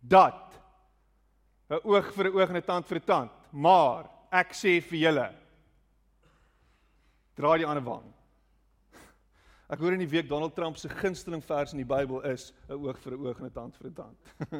dat 0.00 0.38
'n 1.72 1.80
oog 1.88 2.12
vir 2.12 2.28
'n 2.28 2.34
oog 2.36 2.50
en 2.50 2.56
'n 2.56 2.62
tand 2.62 2.86
vir 2.86 2.98
'n 2.98 3.04
tand. 3.04 3.30
Maar 3.52 4.10
ek 4.30 4.52
sê 4.52 4.80
vir 4.80 4.98
julle 4.98 5.28
draai 7.34 7.58
die 7.58 7.66
ander 7.66 7.84
wang. 7.84 8.12
Ek 9.72 9.80
hoor 9.80 9.94
in 9.94 10.04
die 10.04 10.10
week 10.10 10.28
Donald 10.28 10.54
Trump 10.54 10.76
se 10.76 10.88
gunsteling 10.88 11.42
vers 11.42 11.72
in 11.72 11.78
die 11.78 11.88
Bybel 11.88 12.20
is 12.28 12.52
'n 12.68 12.76
oog 12.76 12.98
vir 12.98 13.12
'n 13.12 13.26
oog 13.26 13.38
en 13.38 13.46
'n 13.46 13.52
tand 13.52 13.76
vir 13.76 13.88
'n 13.88 13.94
tand. 13.94 14.18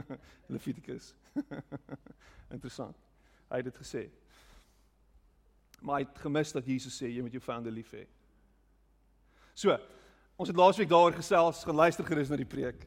Levitikus. 0.48 1.14
Interessant. 2.54 2.96
Hy 3.50 3.56
het 3.56 3.64
dit 3.64 3.76
gesê. 3.76 4.10
Maar 5.82 6.00
hy 6.00 6.06
het 6.06 6.18
gemis 6.18 6.52
dat 6.52 6.64
Jesus 6.64 6.96
sê 6.96 7.12
jy 7.12 7.20
moet 7.20 7.32
jou 7.32 7.42
vyande 7.42 7.70
lief 7.70 7.92
hê. 7.92 8.06
So, 9.54 9.76
ons 10.36 10.48
het 10.48 10.56
laasweek 10.56 10.88
daaroor 10.88 11.12
gesels, 11.12 11.64
geluister 11.64 12.04
gerus 12.04 12.30
na 12.30 12.36
die 12.36 12.48
preek. 12.48 12.86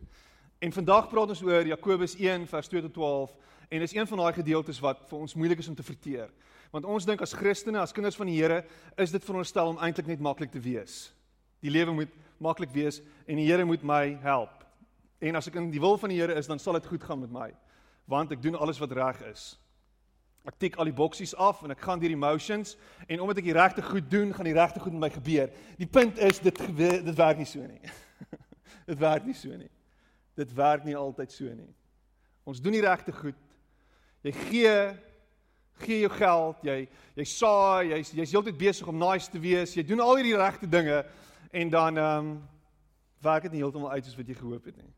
En 0.60 0.72
vandag 0.72 1.10
praat 1.10 1.30
ons 1.30 1.44
oor 1.44 1.68
Jakobus 1.68 2.16
1 2.16 2.48
vers 2.48 2.68
2 2.68 2.82
tot 2.82 2.94
12 2.94 3.36
en 3.70 3.80
dis 3.80 3.96
een 3.96 4.08
van 4.08 4.18
daai 4.18 4.34
gedeeltes 4.34 4.80
wat 4.84 5.04
vir 5.10 5.20
ons 5.20 5.36
moeilik 5.36 5.60
is 5.60 5.68
om 5.68 5.76
te 5.76 5.84
verteer. 5.84 6.32
Want 6.72 6.86
ons 6.86 7.06
dink 7.06 7.22
as 7.22 7.34
Christene, 7.34 7.80
as 7.80 7.94
kinders 7.94 8.18
van 8.18 8.28
die 8.28 8.38
Here, 8.38 8.64
is 8.98 9.12
dit 9.12 9.24
veronderstel 9.24 9.74
om 9.74 9.78
eintlik 9.78 10.08
net 10.08 10.20
maklik 10.20 10.52
te 10.52 10.60
wees. 10.60 11.14
Die 11.64 11.72
lewe 11.72 11.94
moet 11.94 12.12
maklik 12.38 12.74
wees 12.76 13.02
en 13.26 13.40
die 13.40 13.48
Here 13.48 13.66
moet 13.66 13.84
my 13.84 14.18
help. 14.22 14.66
En 15.20 15.36
as 15.40 15.48
ek 15.48 15.56
in 15.62 15.72
die 15.72 15.82
wil 15.82 15.98
van 15.98 16.12
die 16.12 16.20
Here 16.20 16.36
is, 16.36 16.48
dan 16.48 16.60
sal 16.60 16.78
dit 16.78 16.90
goed 16.90 17.04
gaan 17.04 17.24
met 17.24 17.32
my. 17.32 17.54
want 18.06 18.32
ek 18.32 18.42
doen 18.42 18.56
alles 18.56 18.80
wat 18.82 18.92
reg 18.94 19.22
is. 19.32 19.56
Ek 20.46 20.58
tik 20.62 20.76
al 20.78 20.90
die 20.90 20.96
boksies 20.96 21.34
af 21.42 21.64
en 21.66 21.74
ek 21.74 21.82
gaan 21.82 22.02
deur 22.02 22.14
die 22.14 22.20
motions 22.20 22.76
en 23.08 23.22
omdat 23.24 23.42
ek 23.42 23.48
die 23.48 23.56
regte 23.58 23.86
goed 23.86 24.10
doen, 24.12 24.34
gaan 24.34 24.46
die 24.46 24.58
regte 24.58 24.82
goed 24.84 24.94
met 24.94 25.08
my 25.08 25.12
gebeur. 25.16 25.50
Die 25.80 25.90
punt 25.90 26.22
is 26.22 26.40
dit 26.44 26.62
dit 26.78 27.16
werk 27.18 27.42
nie 27.42 27.50
so 27.50 27.66
nie. 27.66 27.82
dit 28.92 29.02
werk 29.02 29.26
nie 29.26 29.38
so 29.38 29.58
nie. 29.58 29.72
Dit 30.38 30.54
werk 30.54 30.86
nie 30.86 30.98
altyd 30.98 31.34
so 31.34 31.50
nie. 31.50 31.72
Ons 32.46 32.62
doen 32.62 32.78
die 32.78 32.86
regte 32.86 33.16
goed. 33.16 33.40
Jy 34.26 34.34
gee 34.50 34.78
gee 35.84 36.00
jou 36.06 36.12
geld, 36.16 36.62
jy 36.64 36.78
jy 37.16 37.26
saai, 37.28 37.92
jy's 37.92 38.12
jy's 38.16 38.34
heeltyd 38.34 38.58
besig 38.58 38.88
om 38.90 38.98
nice 38.98 39.30
te 39.32 39.40
wees. 39.40 39.76
Jy 39.76 39.84
doen 39.88 40.02
al 40.04 40.18
hierdie 40.18 40.38
regte 40.40 40.70
dinge 40.70 41.04
en 41.52 41.72
dan 41.72 42.00
ehm 42.02 42.20
um, 42.20 42.36
werk 43.26 43.48
dit 43.48 43.56
nie 43.56 43.64
heeltemal 43.64 43.92
uit 43.96 44.06
soos 44.06 44.18
wat 44.18 44.28
jy 44.30 44.36
gehoop 44.38 44.66
het 44.70 44.78
nie. 44.78 44.92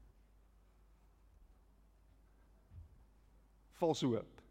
Valse 3.80 4.06
hoop. 4.06 4.42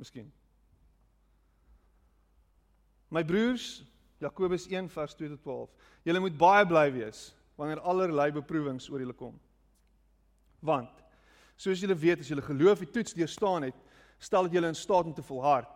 Miskien. 0.00 0.32
My 3.14 3.22
broers, 3.22 3.84
Jakobus 4.18 4.66
1 4.66 4.88
vers 4.90 5.14
2 5.14 5.28
tot 5.36 5.42
12. 5.42 5.90
Julle 6.08 6.22
moet 6.24 6.38
baie 6.38 6.66
bly 6.66 6.88
wees 6.94 7.28
wanneer 7.54 7.82
allerlei 7.86 8.32
beproewings 8.34 8.88
oor 8.90 9.04
julle 9.04 9.14
kom. 9.14 9.36
Want 10.64 11.03
soos 11.56 11.80
julle 11.80 11.94
weet 11.94 12.20
as 12.20 12.28
julle 12.28 12.42
geloof 12.42 12.78
die 12.78 12.90
toets 12.90 13.14
deurstaan 13.14 13.62
het, 13.62 13.76
stel 14.18 14.42
dit 14.42 14.52
julle 14.52 14.66
in 14.66 14.74
staat 14.78 15.04
om 15.04 15.14
te 15.14 15.22
volhard. 15.22 15.70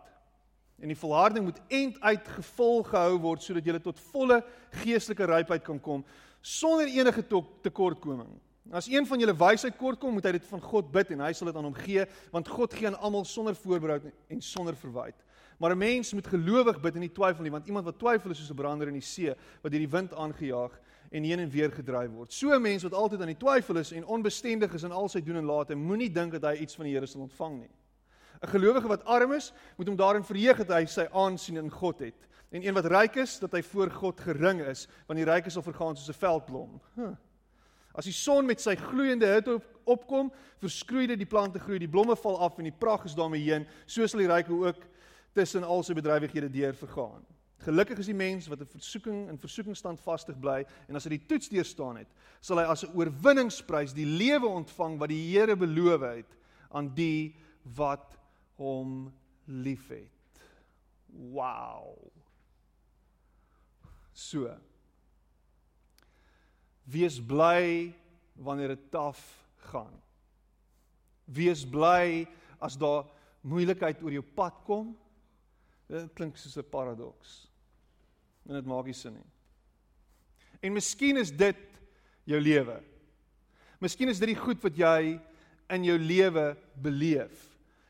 En 0.79 0.87
die 0.87 0.97
volharding 0.97 1.43
moet 1.45 1.59
end 1.67 1.99
uit 1.99 2.27
gevolg 2.27 2.89
gehou 2.89 3.19
word 3.19 3.43
sodat 3.43 3.65
julle 3.65 3.81
tot 3.83 3.99
volle 4.11 4.43
geestelike 4.83 5.25
rypheid 5.25 5.63
kan 5.63 5.79
kom 5.79 6.05
sonder 6.41 6.87
enige 6.87 7.23
tekortkoming. 7.61 8.29
As 8.71 8.87
een 8.87 9.05
van 9.07 9.19
julle 9.19 9.33
wysheid 9.33 9.77
kortkom, 9.77 10.13
moet 10.13 10.27
hy 10.29 10.35
dit 10.37 10.45
van 10.45 10.61
God 10.61 10.91
bid 10.93 11.09
en 11.15 11.23
hy 11.25 11.31
sal 11.33 11.49
dit 11.49 11.57
aan 11.57 11.65
hom 11.65 11.77
gee, 11.81 12.03
want 12.33 12.51
God 12.53 12.75
gee 12.77 12.87
aan 12.87 12.99
almal 13.01 13.25
sonder 13.25 13.57
voorbehoud 13.57 14.05
en 14.29 14.43
sonder 14.45 14.77
verwyte. 14.77 15.25
Maar 15.59 15.71
'n 15.75 15.77
mens 15.77 16.13
moet 16.13 16.27
gelowig 16.27 16.79
bid 16.81 16.95
en 16.95 17.01
nie 17.01 17.11
twyfel 17.11 17.43
nie, 17.43 17.51
want 17.51 17.65
iemand 17.67 17.85
wat 17.85 17.99
twyfel 17.99 18.31
is 18.31 18.37
soos 18.37 18.51
'n 18.51 18.55
brander 18.55 18.87
in 18.87 18.93
die 18.93 19.01
see 19.01 19.33
wat 19.61 19.71
deur 19.71 19.79
die 19.79 19.89
wind 19.89 20.13
aangejaag 20.13 20.79
en 21.09 21.23
heen 21.23 21.39
en 21.39 21.49
weer 21.49 21.71
gedryf 21.71 22.11
word. 22.11 22.33
So 22.33 22.53
'n 22.53 22.61
mens 22.61 22.83
wat 22.83 22.93
altyd 22.93 23.21
aan 23.21 23.33
die 23.33 23.37
twyfel 23.37 23.77
is 23.77 23.91
en 23.91 24.05
onbestendig 24.05 24.73
is 24.73 24.83
in 24.83 24.91
al 24.91 25.09
sy 25.09 25.21
doen 25.21 25.35
en 25.35 25.45
late, 25.45 25.75
moenie 25.75 26.11
dink 26.11 26.31
dat 26.31 26.43
hy 26.43 26.61
iets 26.61 26.75
van 26.75 26.85
die 26.85 26.93
Here 26.93 27.05
sal 27.07 27.21
ontvang 27.21 27.59
nie. 27.59 27.71
'n 28.41 28.47
Gelowige 28.47 28.87
wat 28.87 29.05
arm 29.05 29.33
is, 29.33 29.53
moet 29.77 29.87
hom 29.87 29.95
daarin 29.95 30.23
verheug 30.23 30.57
dat 30.57 30.77
hy 30.77 30.85
sy 30.85 31.07
aansien 31.11 31.57
in 31.57 31.69
God 31.71 31.99
het. 31.99 32.27
En 32.51 32.65
een 32.65 32.73
wat 32.73 32.85
ryk 32.85 33.15
is, 33.15 33.39
dat 33.39 33.51
hy 33.51 33.61
voor 33.61 33.91
God 33.91 34.19
gering 34.19 34.61
is, 34.61 34.87
want 35.07 35.17
die 35.17 35.25
ryk 35.25 35.45
is 35.45 35.55
al 35.55 35.61
vergaan 35.61 35.97
soos 35.97 36.09
'n 36.09 36.19
veldblom. 36.19 36.81
Huh. 36.95 37.15
As 37.93 38.05
die 38.05 38.13
son 38.13 38.45
met 38.45 38.61
sy 38.61 38.75
gloeiende 38.75 39.25
hitte 39.25 39.53
op, 39.53 39.65
opkom, 39.83 40.31
verskroei 40.61 41.07
dit 41.07 41.17
die 41.17 41.25
plante 41.25 41.59
groei, 41.59 41.79
die 41.79 41.89
blomme 41.89 42.15
val 42.15 42.39
af 42.39 42.57
en 42.57 42.63
die 42.63 42.75
pragt 42.79 43.05
is 43.05 43.15
daarmee 43.15 43.41
heen, 43.41 43.67
so 43.85 44.07
sal 44.07 44.19
die 44.19 44.27
ryke 44.27 44.53
ook 44.53 44.85
tussen 45.33 45.63
al 45.63 45.83
sy 45.83 45.93
bedrywighede 45.93 46.49
deur 46.49 46.73
vergaan. 46.73 47.25
Gelukkig 47.59 47.99
is 47.99 48.07
die 48.07 48.15
mens 48.15 48.47
wat 48.47 48.61
in 48.63 48.71
versoeking 48.71 49.27
en 49.29 49.39
versoeking 49.39 49.75
standvastig 49.77 50.37
bly 50.39 50.61
en 50.87 50.95
as 50.95 51.03
hy 51.03 51.17
die 51.17 51.25
toets 51.27 51.51
deurstaan 51.51 51.99
het, 51.99 52.07
sal 52.41 52.61
hy 52.61 52.63
as 52.71 52.85
'n 52.85 52.95
oorwinningsprys 52.95 53.93
die 53.93 54.07
lewe 54.07 54.47
ontvang 54.47 54.97
wat 54.99 55.09
die 55.09 55.31
Here 55.31 55.55
beloof 55.55 56.01
het 56.01 56.37
aan 56.71 56.93
die 56.95 57.35
wat 57.75 58.17
hom 58.55 59.11
liefhet. 59.45 60.11
Wow. 61.09 62.11
So 64.13 64.55
Wees 66.89 67.19
bly 67.21 67.93
wanneer 68.33 68.67
dit 68.67 68.91
taaf 68.91 69.19
gaan. 69.69 69.93
Wees 71.25 71.65
bly 71.67 72.25
as 72.57 72.77
daar 72.77 73.05
moeilikheid 73.41 74.01
oor 74.01 74.15
jou 74.15 74.23
pad 74.23 74.63
kom. 74.65 74.95
Dit 75.89 76.13
klink 76.17 76.37
soos 76.37 76.57
'n 76.57 76.69
paradoks. 76.69 77.48
En 78.49 78.57
dit 78.57 78.69
maak 78.69 78.89
nie 78.89 78.97
sin 78.97 79.13
nie. 79.13 79.27
En 80.65 80.75
miskien 80.75 81.19
is 81.21 81.31
dit 81.31 81.59
jou 82.27 82.39
lewe. 82.41 82.79
Miskien 83.79 84.11
is 84.11 84.19
dit 84.19 84.33
die 84.33 84.39
goed 84.39 84.59
wat 84.65 84.75
jy 84.75 85.19
in 85.71 85.85
jou 85.85 85.95
lewe 86.01 86.51
beleef. 86.81 87.45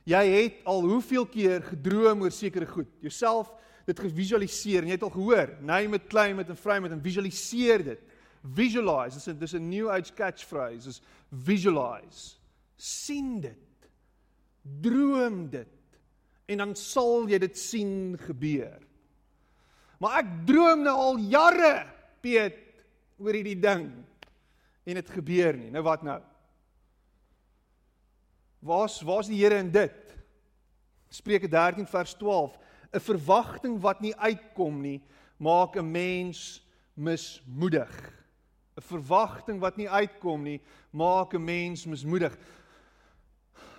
Jy 0.09 0.21
het 0.27 0.61
al 0.69 0.83
hoeveel 0.85 1.25
keer 1.29 1.63
gedroom 1.65 2.25
oor 2.25 2.33
sekere 2.33 2.67
goed. 2.69 2.91
Jouself 3.01 3.49
dit 3.89 4.03
gevisualiseer 4.05 4.83
en 4.83 4.91
jy 4.91 4.99
het 4.99 5.07
al 5.07 5.15
gehoor, 5.15 5.55
name 5.65 5.97
it, 5.97 6.05
claim 6.11 6.43
it 6.43 6.51
en 6.51 6.59
frame 6.59 6.85
it 6.85 6.93
en 6.93 7.01
visualiseer 7.01 7.87
dit 7.87 8.09
visualize 8.41 9.15
dis 9.15 9.27
'n 9.27 9.39
dis 9.39 9.53
'n 9.53 9.69
new 9.69 9.89
age 9.89 10.13
catchphrase 10.13 10.87
is 10.87 11.01
visualize 11.29 12.37
sien 12.77 13.41
dit 13.41 13.89
droom 14.81 15.49
dit 15.49 15.67
en 16.45 16.57
dan 16.57 16.75
sal 16.75 17.27
jy 17.27 17.37
dit 17.37 17.57
sien 17.57 18.17
gebeur 18.17 18.79
maar 20.00 20.22
ek 20.24 20.32
droom 20.48 20.84
nou 20.84 20.96
al 20.96 21.22
jare 21.29 21.74
Piet 22.24 22.58
oor 23.20 23.36
hierdie 23.36 23.60
ding. 23.60 23.86
En 24.88 24.98
dit 25.00 25.10
gebeur 25.12 25.56
nie. 25.56 25.70
Nou 25.72 25.84
wat 25.86 26.03
nou? 26.03 26.18
Waar's 28.60 28.98
waar's 29.08 29.29
die 29.32 29.39
Here 29.39 29.60
in 29.60 29.72
dit? 29.72 30.15
Spreuke 31.10 31.48
13 31.48 31.88
vers 31.88 32.15
12 32.18 32.58
'n 32.91 33.00
verwagting 33.00 33.79
wat 33.82 34.01
nie 34.01 34.15
uitkom 34.15 34.82
nie 34.82 35.00
maak 35.39 35.75
'n 35.75 35.91
mens 35.91 36.62
mismoedig. 36.94 38.13
'n 38.75 38.82
verwagting 38.82 39.60
wat 39.60 39.77
nie 39.77 39.89
uitkom 39.89 40.44
nie, 40.44 40.62
maak 40.91 41.34
'n 41.34 41.44
mens 41.44 41.86
mismoedig. 41.86 42.38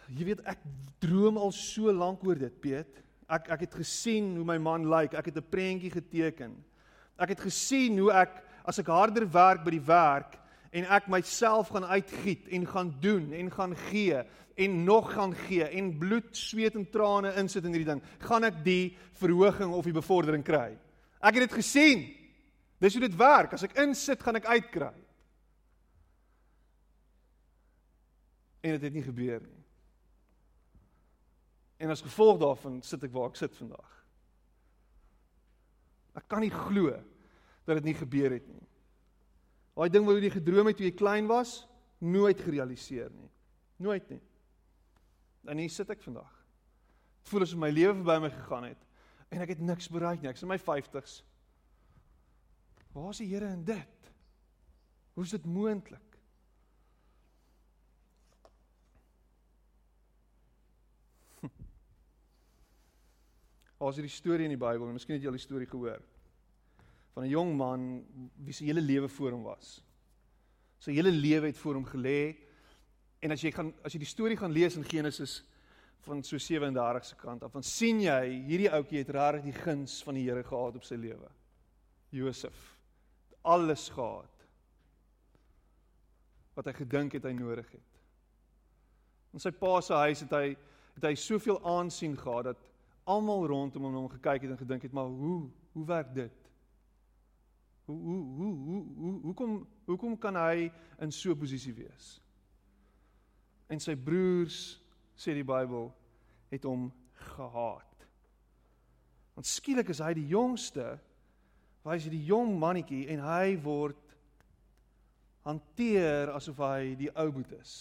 Jy 0.09 0.25
weet 0.25 0.41
ek 0.45 0.59
droom 0.99 1.37
al 1.37 1.53
so 1.53 1.93
lank 1.93 2.25
oor 2.25 2.35
dit, 2.35 2.61
Piet. 2.61 3.03
Ek 3.31 3.49
ek 3.55 3.61
het 3.69 3.79
gesien 3.79 4.35
hoe 4.37 4.45
my 4.45 4.59
man 4.59 4.89
lyk. 4.91 5.15
Ek 5.15 5.31
het 5.31 5.37
'n 5.37 5.51
prentjie 5.51 5.91
geteken. 5.91 6.57
Ek 7.19 7.29
het 7.29 7.41
gesien 7.41 7.99
hoe 7.99 8.13
ek 8.13 8.43
as 8.65 8.79
ek 8.79 8.87
harder 8.87 9.27
werk 9.31 9.65
by 9.65 9.71
die 9.71 9.87
werk 9.87 10.39
en 10.73 10.85
ek 10.85 11.09
myself 11.09 11.69
gaan 11.69 11.85
uitgiet 11.85 12.49
en 12.49 12.67
gaan 12.67 12.95
doen 13.01 13.33
en 13.33 13.51
gaan 13.51 13.77
gee 13.91 14.23
en 14.57 14.85
nog 14.85 15.13
gaan 15.13 15.35
gee 15.35 15.65
en 15.65 15.99
bloed, 15.99 16.37
sweet 16.37 16.75
en 16.75 16.91
trane 16.91 17.33
insit 17.41 17.65
in 17.65 17.73
hierdie 17.73 17.95
ding, 17.95 18.03
gaan 18.19 18.45
ek 18.45 18.65
die 18.65 18.97
verhoging 19.13 19.73
of 19.73 19.85
die 19.85 19.97
bevordering 19.97 20.45
kry. 20.45 20.77
Ek 21.21 21.37
het 21.37 21.49
dit 21.49 21.59
gesien. 21.61 22.05
Dis 22.81 22.97
hoe 22.97 23.05
dit 23.05 23.17
werk. 23.17 23.55
As 23.57 23.65
ek 23.65 23.77
insit, 23.81 24.23
gaan 24.25 24.37
ek 24.41 24.49
uitkry. 24.49 24.93
En 28.61 28.77
dit 28.77 28.83
het 28.83 28.95
nie 28.97 29.05
gebeur 29.05 29.41
nie. 29.45 29.65
En 31.81 31.93
as 31.93 32.05
gevolg 32.05 32.39
daarvan 32.41 32.81
sit 32.85 33.07
ek 33.07 33.15
waar 33.15 33.31
ek 33.31 33.39
sit 33.41 33.57
vandag. 33.57 33.95
Ek 36.19 36.27
kan 36.29 36.45
nie 36.45 36.53
glo 36.53 36.93
dat 37.65 37.79
dit 37.79 37.89
nie 37.89 37.97
gebeur 37.97 38.35
het 38.37 38.47
nie. 38.51 38.67
Daai 39.79 39.89
ding 39.89 40.05
wat 40.05 40.21
jy 40.21 40.33
gedroom 40.35 40.69
het 40.69 40.77
toe 40.77 40.89
jy 40.89 40.93
klein 40.99 41.31
was, 41.31 41.63
nooit 42.05 42.41
gerealiseer 42.45 43.09
nie. 43.15 43.31
Nooit 43.81 44.11
nie. 44.13 44.21
En 45.49 45.63
hier 45.63 45.73
sit 45.73 45.89
ek 45.93 46.03
vandag. 46.05 46.33
Dit 47.21 47.33
voel 47.33 47.47
asof 47.47 47.63
my 47.63 47.71
lewe 47.73 47.95
verby 47.97 48.19
my 48.21 48.33
gegaan 48.35 48.69
het 48.73 48.87
en 49.31 49.45
ek 49.45 49.55
het 49.55 49.61
niks 49.63 49.87
bereik 49.93 50.21
nie. 50.21 50.31
Ek's 50.33 50.43
in 50.43 50.51
my 50.51 50.59
50's. 50.59 51.21
Waar 52.91 53.13
is 53.13 53.21
die 53.23 53.29
Here 53.31 53.47
in 53.55 53.63
dit? 53.65 54.13
Hoe 55.15 55.25
is 55.25 55.35
dit 55.37 55.47
moontlik? 55.47 56.10
Ons 63.81 63.97
het 63.97 64.05
die 64.05 64.13
storie 64.13 64.45
in 64.45 64.53
die 64.53 64.61
Bybel, 64.61 64.89
en 64.89 64.97
miskien 64.97 65.17
het 65.17 65.25
jy 65.25 65.31
al 65.31 65.39
die 65.39 65.43
storie 65.43 65.69
gehoor 65.69 66.03
van 67.15 67.25
'n 67.25 67.31
jong 67.31 67.57
man 67.57 68.05
wie 68.37 68.53
se 68.53 68.65
hele 68.65 68.81
lewe 68.81 69.09
voor 69.09 69.33
hom 69.33 69.43
was. 69.43 69.83
Sy 70.79 70.93
hele 70.93 71.11
lewe 71.11 71.47
het 71.47 71.59
voor 71.59 71.75
hom 71.75 71.85
gelê. 71.85 72.37
En 73.21 73.31
as 73.31 73.43
jy 73.43 73.51
gaan 73.51 73.75
as 73.85 73.93
jy 73.93 73.99
die 73.99 74.07
storie 74.07 74.37
gaan 74.37 74.53
lees 74.53 74.77
in 74.77 74.85
Genesis 74.85 75.43
van 76.01 76.23
so 76.23 76.39
37 76.39 77.05
se 77.05 77.17
kant 77.17 77.43
af, 77.43 77.53
dan 77.53 77.63
sien 77.63 78.01
jy 78.01 78.45
hierdie 78.47 78.71
ouetjie 78.71 78.99
het 78.99 79.09
regtig 79.09 79.43
die 79.45 79.63
guns 79.63 80.03
van 80.03 80.15
die 80.15 80.25
Here 80.25 80.43
gehad 80.43 80.77
op 80.77 80.85
sy 80.85 80.95
lewe. 80.95 81.29
Josef 82.11 82.79
alles 83.43 83.89
gehad 83.89 84.47
wat 86.55 86.67
hy 86.67 86.73
gedink 86.73 87.13
het 87.13 87.25
hy 87.25 87.33
nodig 87.33 87.69
het. 87.73 88.01
In 89.33 89.41
sy 89.41 89.51
pa 89.51 89.81
se 89.81 89.95
huis 89.95 90.21
het 90.21 90.33
hy 90.35 90.57
het 90.97 91.05
hy 91.05 91.15
soveel 91.15 91.61
aansien 91.65 92.17
gehad 92.19 92.51
dat 92.51 92.70
almal 93.11 93.47
rondom 93.51 93.89
hom 93.89 94.09
gekyk 94.13 94.47
het 94.47 94.55
en 94.55 94.61
gedink 94.61 94.87
het 94.87 94.95
maar 94.97 95.11
hoe 95.11 95.51
hoe 95.73 95.87
werk 95.87 96.15
dit? 96.15 96.51
Hoe 97.85 97.99
hoe 97.99 98.23
hoe 98.39 98.55
hoe 98.55 98.85
hoe 98.97 99.21
hoekom 99.23 99.59
hoekom 99.85 100.19
kan 100.19 100.37
hy 100.37 100.71
in 100.99 101.13
so 101.13 101.31
'n 101.31 101.39
posisie 101.39 101.75
wees? 101.75 102.21
En 103.69 103.81
sy 103.81 103.95
broers 103.97 104.81
sê 105.17 105.35
die 105.35 105.45
Bybel 105.45 105.93
het 106.51 106.65
hom 106.65 106.93
gehaat. 107.13 108.07
Want 109.35 109.47
skielik 109.47 109.89
is 109.89 109.99
hy 109.99 110.15
die 110.15 110.27
jongste 110.27 110.99
Hy 111.87 111.97
is 111.97 112.11
die 112.13 112.25
jong 112.29 112.59
mannetjie 112.61 113.07
en 113.13 113.23
hy 113.25 113.57
word 113.65 114.01
hanteer 115.47 116.33
asof 116.35 116.61
hy 116.61 116.93
die 117.01 117.09
ou 117.17 117.31
boet 117.33 117.55
is. 117.57 117.73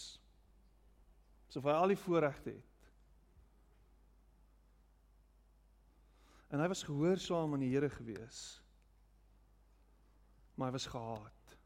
Asof 1.50 1.68
hy 1.68 1.76
al 1.76 1.92
die 1.92 2.00
voorregte 2.00 2.54
het. 2.54 2.69
En 6.50 6.60
hy 6.60 6.68
was 6.68 6.84
gehoorsaam 6.84 7.54
aan 7.54 7.64
die 7.64 7.74
Here 7.74 7.90
gewees. 7.94 8.62
Maar 10.58 10.72
hy 10.72 10.76
was 10.76 10.90
gehaat. 10.90 11.58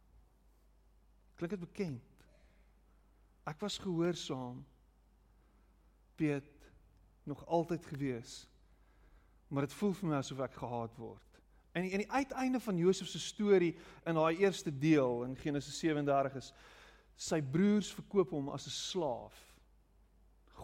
Klink 1.40 1.56
dit 1.56 1.64
bekend? 1.64 2.26
Ek 3.48 3.60
was 3.64 3.80
gehoorsaam. 3.82 4.64
Piet 6.16 6.52
nog 7.24 7.46
altyd 7.46 7.86
gewees. 7.86 8.44
Maar 9.48 9.68
dit 9.68 9.78
voel 9.80 9.94
vir 9.94 10.10
my 10.10 10.20
asof 10.20 10.44
ek 10.44 10.60
gehaat 10.60 11.00
word. 11.00 11.40
En 11.74 11.88
in 11.90 12.04
die 12.04 12.12
uiteinde 12.12 12.60
van 12.60 12.78
Josef 12.78 13.08
se 13.10 13.20
storie 13.20 13.74
in 14.06 14.18
daai 14.18 14.38
eerste 14.38 14.72
deel 14.78 15.24
in 15.24 15.38
Genesis 15.38 15.80
37 15.80 16.36
is 16.38 16.52
sy 17.18 17.40
broers 17.42 17.90
verkoop 17.94 18.34
hom 18.34 18.50
as 18.54 18.68
'n 18.68 18.76
slaaf. 18.76 19.38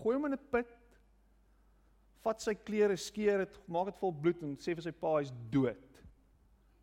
Gooi 0.02 0.16
hom 0.16 0.26
in 0.26 0.38
'n 0.38 0.50
put. 0.50 0.79
Vat 2.24 2.42
sy 2.44 2.56
klere, 2.56 2.98
skeer 3.00 3.46
dit, 3.46 3.60
maak 3.72 3.92
dit 3.92 4.00
vol 4.02 4.14
bloed 4.14 4.42
en 4.44 4.58
sê 4.60 4.76
vir 4.76 4.84
sy 4.84 4.94
pa 4.96 5.16
hy's 5.18 5.32
dood. 5.52 6.02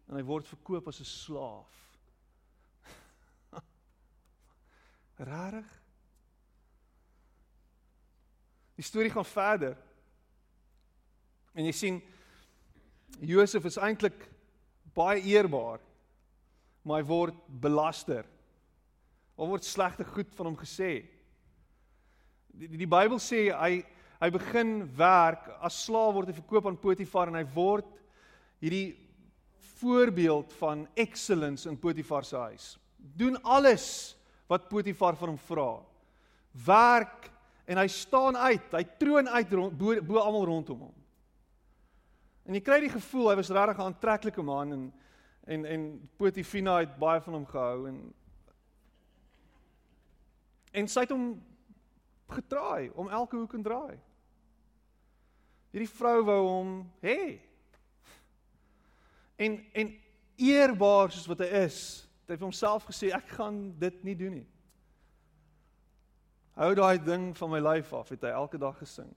En 0.08 0.16
hy 0.16 0.24
word 0.24 0.48
verkoop 0.48 0.88
as 0.88 1.00
'n 1.00 1.08
slaaf. 1.10 1.72
Rarig. 5.30 5.72
Die 8.76 8.84
storie 8.84 9.10
gaan 9.10 9.24
verder. 9.24 9.76
En 11.56 11.64
jy 11.64 11.72
sien 11.72 12.00
Josef 13.24 13.64
is 13.64 13.78
eintlik 13.80 14.28
baie 14.96 15.22
eerbaar, 15.24 15.80
maar 16.84 17.00
hy 17.00 17.08
word 17.08 17.36
belaster. 17.48 18.24
Of 19.36 19.48
word 19.52 19.64
slegte 19.64 20.04
goed 20.04 20.32
van 20.36 20.50
hom 20.50 20.58
gesê. 20.60 21.04
Die, 22.56 22.68
die, 22.68 22.80
die 22.84 22.88
Bybel 22.88 23.20
sê 23.20 23.48
hy 23.52 23.84
hy 24.20 24.30
begin 24.32 24.78
werk 24.96 25.48
as 25.60 25.84
slaaf 25.84 26.14
word 26.14 26.30
hy 26.30 26.36
verkoop 26.38 26.66
aan 26.70 26.80
Potifar 26.80 27.28
en 27.28 27.38
hy 27.38 27.44
word 27.54 27.88
hierdie 28.64 28.96
voorbeeld 29.76 30.52
van 30.60 30.86
excellence 30.96 31.68
in 31.68 31.76
Potifar 31.76 32.24
se 32.24 32.36
huis. 32.36 32.68
Doen 32.96 33.36
alles 33.42 34.16
wat 34.48 34.68
Potifar 34.68 35.16
van 35.16 35.34
hom 35.34 35.40
vra. 35.48 35.70
Werk 36.66 37.30
en 37.66 37.80
hy 37.82 37.88
staan 37.92 38.36
uit. 38.36 38.72
Hy 38.72 38.84
troon 39.00 39.28
uit 39.28 39.50
bo, 39.76 39.98
bo 40.00 40.22
almal 40.22 40.46
rondom 40.48 40.86
hom. 40.86 40.94
En 42.46 42.54
jy 42.54 42.62
kry 42.62 42.78
die 42.84 42.92
gevoel 42.94 43.32
hy 43.32 43.40
was 43.40 43.50
regtig 43.50 43.78
'n 43.78 43.90
aantreklike 43.90 44.42
man 44.42 44.72
en 44.72 44.86
en 45.46 45.64
en 45.64 45.82
Potifina 46.18 46.80
het 46.80 46.96
baie 46.98 47.20
van 47.20 47.34
hom 47.34 47.46
gehou 47.46 47.88
en 47.88 48.14
en 50.72 50.88
sy 50.88 51.00
het 51.00 51.10
hom 51.10 51.42
getraai 52.28 52.90
om 52.94 53.08
elke 53.08 53.36
hoek 53.36 53.54
en 53.54 53.62
draai. 53.62 53.98
Hierdie 55.76 55.92
vrou 55.92 56.22
wou 56.24 56.42
hom 56.48 56.68
hê. 57.04 57.36
En 59.36 59.58
en 59.76 59.90
eerbaar 60.40 61.12
soos 61.12 61.26
wat 61.28 61.42
hy 61.44 61.48
is, 61.66 61.80
het 62.24 62.32
hy 62.32 62.38
vir 62.38 62.46
homself 62.46 62.86
gesê 62.88 63.10
ek 63.12 63.34
gaan 63.36 63.58
dit 63.76 63.98
nie 64.08 64.14
doen 64.16 64.38
nie. 64.38 64.46
Hou 66.56 66.70
daai 66.80 66.96
ding 67.04 67.28
van 67.36 67.52
my 67.52 67.60
lyf 67.60 67.92
af, 67.92 68.08
het 68.08 68.24
hy 68.24 68.32
elke 68.38 68.56
dag 68.56 68.80
gesing. 68.80 69.12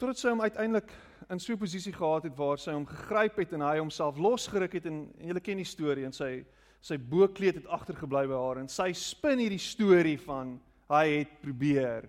Totdat 0.00 0.24
sy 0.24 0.32
hom 0.32 0.40
uiteindelik 0.40 0.88
in 1.28 1.38
so 1.38 1.52
'n 1.52 1.60
posisie 1.60 1.92
gehad 1.92 2.24
het 2.24 2.36
waar 2.36 2.56
sy 2.56 2.72
hom 2.72 2.88
gegryp 2.88 3.36
het 3.44 3.52
en 3.52 3.60
hy 3.60 3.76
homself 3.76 4.16
losgeruk 4.16 4.72
het 4.72 4.86
en, 4.86 5.12
en 5.20 5.26
julle 5.26 5.40
ken 5.40 5.60
die 5.60 5.68
storie 5.68 6.08
en 6.08 6.16
sy 6.16 6.46
sy 6.84 6.98
boekleed 7.00 7.62
het 7.62 7.70
agtergebly 7.72 8.26
by 8.28 8.36
haar 8.36 8.60
en 8.60 8.68
sy 8.68 8.90
spin 8.98 9.40
hierdie 9.40 9.62
storie 9.62 10.18
van 10.20 10.58
hy 10.92 11.04
het 11.22 11.32
probeer 11.40 12.04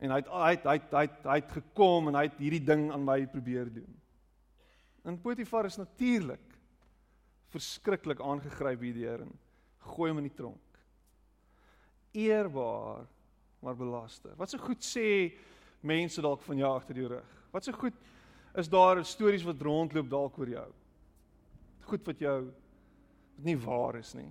en 0.00 0.14
hy 0.14 0.20
het 0.20 0.30
hy 0.30 0.50
het 0.54 0.68
hy 0.68 0.76
het, 0.78 0.92
hy 0.94 1.02
het, 1.08 1.16
hy 1.26 1.38
het 1.40 1.56
gekom 1.58 2.08
en 2.08 2.18
hy 2.20 2.28
het 2.28 2.38
hierdie 2.40 2.62
ding 2.64 2.86
aan 2.94 3.02
my 3.04 3.18
probeer 3.28 3.68
doen. 3.74 3.90
En 5.04 5.18
Potifar 5.20 5.66
is 5.68 5.76
natuurlik 5.80 6.44
verskriklik 7.50 8.22
aangegryp 8.22 8.84
hierdeur 8.86 9.26
en 9.26 9.32
gooi 9.90 10.10
hom 10.12 10.22
in 10.22 10.28
die 10.28 10.36
tronk. 10.36 10.80
Eerbaar 12.14 13.04
maar 13.60 13.76
belaster. 13.76 14.32
Wat 14.38 14.52
so 14.52 14.62
goed 14.62 14.84
sê 14.86 15.34
mense 15.84 16.22
dalk 16.22 16.40
van 16.46 16.62
jou 16.62 16.70
agter 16.70 16.96
die 16.96 17.10
rug. 17.10 17.36
Wat 17.52 17.66
so 17.66 17.76
goed 17.76 17.96
is 18.60 18.70
daar 18.70 19.02
stories 19.04 19.44
wat 19.44 19.60
rondloop 19.62 20.08
dalk 20.10 20.38
oor 20.40 20.54
jou. 20.54 20.68
Goed 21.90 22.06
wat 22.08 22.22
jou 22.22 22.38
nie 23.44 23.56
waar 23.60 23.98
is 24.00 24.12
nie. 24.14 24.30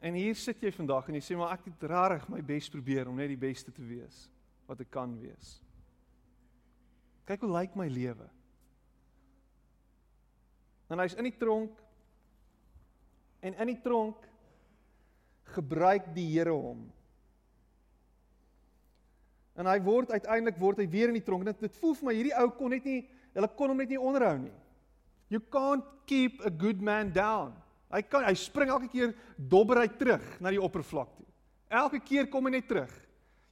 En 0.00 0.14
hier 0.14 0.36
sit 0.38 0.62
jy 0.62 0.70
vandag 0.74 1.08
en 1.08 1.18
jy 1.18 1.24
sê 1.24 1.36
maar 1.38 1.54
ek 1.56 1.70
het 1.70 1.86
regtig 1.90 2.28
my 2.30 2.42
bes 2.46 2.68
probeer 2.70 3.08
om 3.10 3.16
net 3.18 3.32
die 3.32 3.40
beste 3.40 3.72
te 3.74 3.84
wees 3.84 4.26
wat 4.68 4.80
ek 4.82 4.90
kan 4.92 5.14
wees. 5.18 5.56
Kyk 7.26 7.42
hoe 7.42 7.52
lyk 7.54 7.74
my 7.78 7.86
lewe. 7.90 8.28
En 10.90 11.02
hy's 11.02 11.16
in 11.18 11.26
die 11.26 11.38
tronk 11.38 11.80
en 13.42 13.56
in 13.62 13.72
die 13.72 13.80
tronk 13.82 14.28
gebruik 15.56 16.12
die 16.14 16.28
Here 16.34 16.54
hom 16.54 16.84
En 19.56 19.68
hy 19.70 19.78
word 19.80 20.12
uiteindelik 20.12 20.58
word 20.60 20.82
hy 20.82 20.86
weer 20.92 21.08
in 21.08 21.16
die 21.16 21.24
tronk. 21.24 21.46
Dit 21.60 21.76
voel 21.80 21.96
vir 21.96 22.08
my 22.10 22.14
hierdie 22.16 22.36
ou 22.36 22.48
kon 22.58 22.74
net 22.76 22.84
nie 22.84 23.00
hulle 23.36 23.48
kon 23.56 23.72
hom 23.72 23.80
net 23.80 23.92
nie 23.92 24.00
onderhou 24.00 24.36
nie. 24.40 24.54
You 25.28 25.40
can't 25.40 25.84
keep 26.06 26.44
a 26.44 26.50
good 26.50 26.80
man 26.82 27.10
down. 27.10 27.54
Hy 27.90 28.02
kan 28.02 28.26
hy 28.26 28.34
spring 28.38 28.70
elke 28.70 28.90
keer 28.90 29.14
dobber 29.38 29.80
hy 29.82 29.88
terug 29.98 30.22
na 30.42 30.52
die 30.54 30.62
oppervlak 30.62 31.10
toe. 31.14 31.26
Elke 31.70 32.00
keer 32.02 32.28
kom 32.30 32.46
hy 32.46 32.56
net 32.56 32.68
terug. 32.70 32.92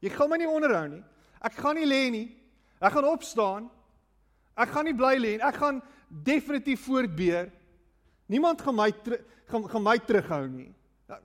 Jy 0.02 0.12
gaan 0.14 0.30
my 0.30 0.38
nie 0.38 0.50
onderhou 0.50 0.86
nie. 0.90 1.02
Ek 1.44 1.58
gaan 1.58 1.78
nie 1.78 1.88
lê 1.88 2.02
nie. 2.12 2.26
Ek 2.82 2.94
gaan 2.94 3.08
opstaan. 3.08 3.68
Ek 4.58 4.70
gaan 4.70 4.86
nie 4.86 4.96
bly 4.96 5.14
lê 5.18 5.36
nie. 5.36 5.44
Ek 5.44 5.58
gaan 5.58 5.80
definitief 6.08 6.84
voortbeer. 6.86 7.50
Niemand 8.30 8.62
gaan 8.62 8.76
my 8.78 8.90
gaan, 9.50 9.66
gaan 9.70 9.84
my 9.84 9.96
terughou 9.98 10.44
nie. 10.48 10.70
Nou, 11.10 11.20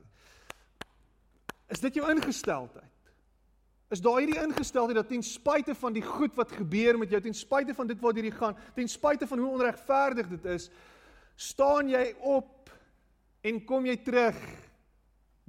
is 1.71 1.83
dit 1.83 1.99
jou 1.99 2.09
ingesteldheid? 2.11 2.89
Is 3.89 4.01
daar 4.05 4.19
hierdie 4.21 4.37
ingesteldheid 4.37 4.99
dat 4.99 5.09
ten 5.09 5.23
spyte 5.25 5.73
van 5.75 5.93
die 5.95 6.05
goed 6.05 6.35
wat 6.37 6.51
gebeur 6.53 6.97
met 6.97 7.09
jou, 7.09 7.21
ten 7.25 7.33
spyte 7.33 7.73
van 7.73 7.89
dit 7.89 8.01
waartoe 8.01 8.27
jy 8.27 8.33
gaan, 8.37 8.57
ten 8.75 8.89
spyte 8.89 9.27
van 9.27 9.41
hoe 9.41 9.53
onregverdig 9.57 10.29
dit 10.35 10.45
is, 10.53 10.69
staan 11.39 11.89
jy 11.89 12.03
op 12.21 12.69
en 13.41 13.61
kom 13.65 13.87
jy 13.87 13.95
terug. 14.03 14.37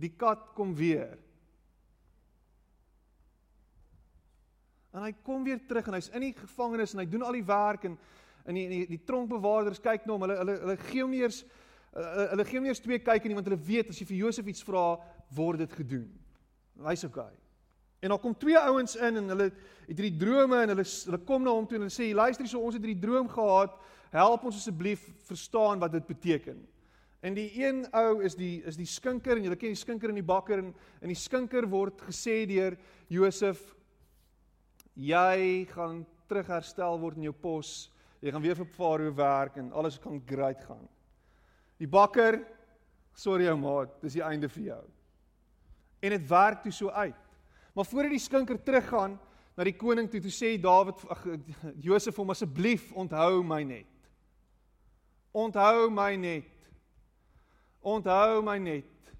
Die 0.00 0.12
kat 0.16 0.54
kom 0.56 0.72
weer. 0.72 1.18
En 4.94 5.04
hy 5.04 5.12
kom 5.26 5.44
weer 5.44 5.60
terug 5.68 5.90
en 5.90 5.98
hy's 5.98 6.08
in 6.16 6.24
die 6.24 6.34
gevangenis 6.34 6.94
en 6.94 7.02
hy 7.02 7.08
doen 7.10 7.26
al 7.26 7.36
die 7.36 7.46
werk 7.46 7.84
en 7.86 7.98
in 8.48 8.56
die, 8.56 8.64
die 8.70 8.86
die 8.94 9.02
tronkbewaarders 9.06 9.82
kyk 9.84 10.06
na 10.06 10.16
hom. 10.16 10.24
Hulle 10.24 10.38
hulle 10.40 10.56
hulle 10.64 10.78
gee 10.88 11.04
hom 11.04 11.12
nie 11.12 11.22
eens 11.26 11.44
hulle 11.92 12.46
gee 12.46 12.58
hom 12.58 12.66
nie 12.66 12.72
eens 12.72 12.82
twee 12.82 13.02
kyk 13.02 13.28
nie 13.28 13.36
want 13.36 13.50
hulle 13.50 13.60
weet 13.68 13.92
as 13.92 14.00
jy 14.00 14.08
vir 14.08 14.22
Josef 14.24 14.48
iets 14.50 14.64
vra, 14.66 14.94
word 15.36 15.62
dit 15.66 15.78
gedoen. 15.82 16.08
Hy's 16.86 17.04
okay. 17.06 17.30
En 18.00 18.08
dan 18.08 18.20
kom 18.20 18.36
twee 18.38 18.58
ouens 18.58 18.96
in 18.96 19.16
en 19.16 19.28
hulle 19.28 19.48
het 19.50 19.96
hierdie 19.98 20.16
drome 20.16 20.62
en 20.62 20.72
hulle 20.72 20.84
hulle 20.84 21.20
kom 21.28 21.44
na 21.44 21.52
hom 21.52 21.66
toe 21.68 21.76
en 21.76 21.86
hulle 21.86 21.94
sê 21.94 22.10
luister 22.14 22.46
hierso 22.46 22.62
ons 22.64 22.76
het 22.76 22.84
hierdie 22.84 23.02
droom 23.02 23.28
gehad 23.28 23.74
help 24.10 24.44
ons 24.48 24.56
asseblief 24.58 25.02
verstaan 25.28 25.78
wat 25.82 25.92
dit 25.92 26.06
beteken. 26.06 26.58
En 27.20 27.36
die 27.36 27.50
een 27.60 27.84
ou 27.92 28.22
is 28.24 28.34
die 28.34 28.62
is 28.66 28.78
die 28.80 28.88
skinker 28.88 29.36
en 29.36 29.44
julle 29.44 29.58
ken 29.60 29.74
die 29.74 29.78
skinker 29.82 30.10
in 30.10 30.18
die 30.18 30.26
bakker 30.26 30.62
en 30.62 30.70
in 31.04 31.12
die 31.12 31.18
skinker 31.18 31.68
word 31.68 32.00
gesê 32.08 32.42
deur 32.48 32.78
Josef 33.12 33.60
jy 34.96 35.66
gaan 35.70 36.02
terugherstel 36.30 36.98
word 37.00 37.18
in 37.20 37.28
jou 37.28 37.36
pos. 37.36 37.90
Jy 38.20 38.32
gaan 38.32 38.44
weer 38.44 38.56
vir 38.56 38.68
Farao 38.76 39.12
werk 39.16 39.58
en 39.60 39.72
alles 39.72 39.98
gaan 40.00 40.20
great 40.28 40.64
gaan. 40.64 40.88
Die 41.80 41.88
bakker 41.88 42.40
sorry 43.16 43.48
ou 43.50 43.56
maat, 43.60 43.92
dis 44.00 44.16
die 44.16 44.24
einde 44.24 44.48
vir 44.48 44.64
jou. 44.70 44.82
En 46.00 46.14
dit 46.16 46.28
werk 46.28 46.62
toe 46.64 46.72
so 46.72 46.92
uit. 46.92 47.29
Maar 47.74 47.86
voor 47.86 48.06
hy 48.06 48.14
die 48.16 48.22
skinker 48.22 48.58
teruggaan 48.62 49.18
na 49.56 49.66
die 49.66 49.76
koning 49.76 50.08
toe, 50.10 50.20
toe 50.22 50.32
sê 50.32 50.54
Dawid 50.60 51.02
ag 51.12 51.24
Josef 51.84 52.16
hom 52.18 52.32
asseblief 52.32 52.90
onthou 52.98 53.42
my 53.46 53.62
net. 53.66 54.08
Onthou 55.36 55.90
my 55.94 56.14
net. 56.18 56.70
Onthou 57.80 58.40
my 58.44 58.58
net 58.58 59.12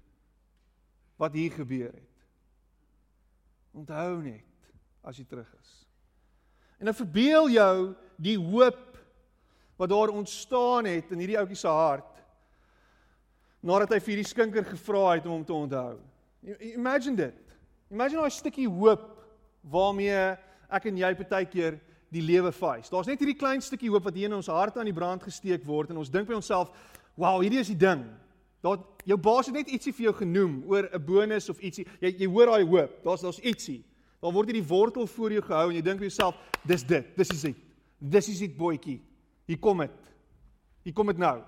wat 1.21 1.35
hier 1.37 1.53
gebeur 1.53 1.91
het. 1.93 2.25
Onthou 3.77 4.21
net 4.23 4.71
as 5.05 5.17
jy 5.17 5.25
terug 5.29 5.49
is. 5.61 5.75
En 6.81 6.89
dan 6.89 6.97
verbeel 6.97 7.51
jou 7.53 7.75
die 8.21 8.37
hoop 8.41 8.97
wat 9.77 9.89
daar 9.89 10.13
ontstaan 10.13 10.85
het 10.89 11.13
in 11.13 11.21
hierdie 11.21 11.39
ouetjie 11.39 11.57
se 11.57 11.69
hart 11.69 12.19
nadat 13.61 13.93
hy 13.93 13.99
vir 14.01 14.15
hierdie 14.15 14.29
skinker 14.29 14.65
gevra 14.65 15.03
het 15.13 15.25
om 15.29 15.35
hom 15.35 15.45
te 15.45 15.53
onthou. 15.53 15.97
Imagine 16.73 17.17
dit. 17.19 17.50
Imagine 17.91 18.21
daai 18.23 18.31
stukkie 18.31 18.69
hoop 18.71 19.01
waarmee 19.67 20.19
ek 20.71 20.85
en 20.87 20.99
jy 21.01 21.09
baie 21.19 21.47
keer 21.51 21.75
die 22.11 22.23
lewe 22.23 22.51
face. 22.55 22.87
Daar's 22.91 23.09
net 23.09 23.19
hierdie 23.19 23.39
klein 23.39 23.59
stukkie 23.63 23.91
hoop 23.91 24.05
wat 24.07 24.15
hier 24.15 24.29
in 24.29 24.37
ons 24.37 24.47
harte 24.51 24.79
aan 24.79 24.87
die 24.87 24.95
brand 24.95 25.23
gesteek 25.23 25.65
word 25.67 25.91
en 25.91 25.99
ons 25.99 26.11
dink 26.11 26.27
by 26.27 26.37
onsself, 26.37 26.71
"Wow, 27.15 27.41
hierdie 27.41 27.59
is 27.59 27.67
die 27.67 27.75
ding." 27.75 28.05
Daar 28.63 28.77
jou 29.05 29.17
baas 29.17 29.47
het 29.47 29.55
net 29.55 29.67
ietsie 29.67 29.93
vir 29.93 30.03
jou 30.05 30.13
genoem 30.13 30.63
oor 30.67 30.87
'n 30.93 31.05
bonus 31.05 31.49
of 31.49 31.59
ietsie. 31.59 31.85
Jy 32.01 32.15
jy 32.19 32.27
hoor 32.27 32.45
daai 32.45 32.65
hoop. 32.65 33.03
Daar's 33.03 33.21
daar's 33.21 33.39
ietsie. 33.39 33.83
Daar 34.21 34.31
word 34.31 34.47
hierdie 34.47 34.67
wortel 34.67 35.07
voor 35.07 35.31
jou 35.31 35.41
gehou 35.41 35.69
en 35.69 35.75
jy 35.75 35.81
dink 35.81 35.99
vir 35.99 36.07
jouself, 36.07 36.35
"Dis 36.65 36.83
dit. 36.83 37.17
Dis 37.17 37.29
is 37.29 37.41
dit. 37.41 37.55
Dis 37.99 38.29
is 38.29 38.39
dit, 38.39 38.57
boetjie. 38.57 39.01
Hier 39.47 39.57
kom 39.57 39.77
dit. 39.79 39.91
Hier 40.83 40.93
kom 40.93 41.07
dit 41.07 41.17
nou." 41.17 41.43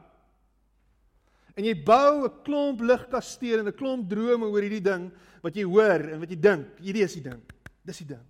En 1.54 1.66
jy 1.66 1.74
bou 1.86 2.26
'n 2.26 2.42
klomp 2.44 2.82
ligkastele 2.82 3.62
en 3.62 3.68
'n 3.68 3.78
klomp 3.78 4.10
drome 4.10 4.46
oor 4.46 4.62
hierdie 4.62 4.82
ding 4.82 5.12
wat 5.44 5.56
jy 5.56 5.64
hoor 5.64 6.02
en 6.10 6.20
wat 6.20 6.30
jy 6.30 6.40
dink, 6.40 6.80
hierdie 6.80 7.04
is 7.04 7.14
die 7.14 7.30
ding. 7.30 7.42
Dis 7.84 7.98
die 7.98 8.16
ding. 8.16 8.26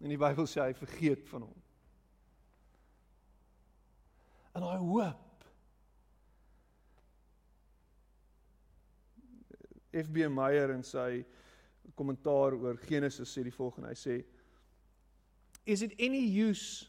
En 0.00 0.08
die 0.08 0.20
Bybel 0.20 0.46
sê 0.46 0.60
hy 0.60 0.74
vergeet 0.74 1.28
van 1.28 1.42
hom. 1.42 1.62
En 4.54 4.62
hy 4.62 4.76
hoop. 4.76 5.44
FB 9.94 10.28
Meyer 10.28 10.70
in 10.74 10.82
sy 10.82 11.24
kommentaar 11.94 12.54
oor 12.54 12.76
Genesis 12.76 13.32
sê 13.32 13.42
die 13.42 13.54
volgende. 13.54 13.88
Hy 13.88 13.98
sê 13.98 14.24
Is 15.66 15.80
it 15.80 15.94
any 15.98 16.20
use 16.20 16.86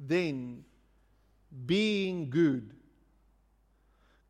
then 0.00 0.64
being 1.66 2.28
good 2.28 2.79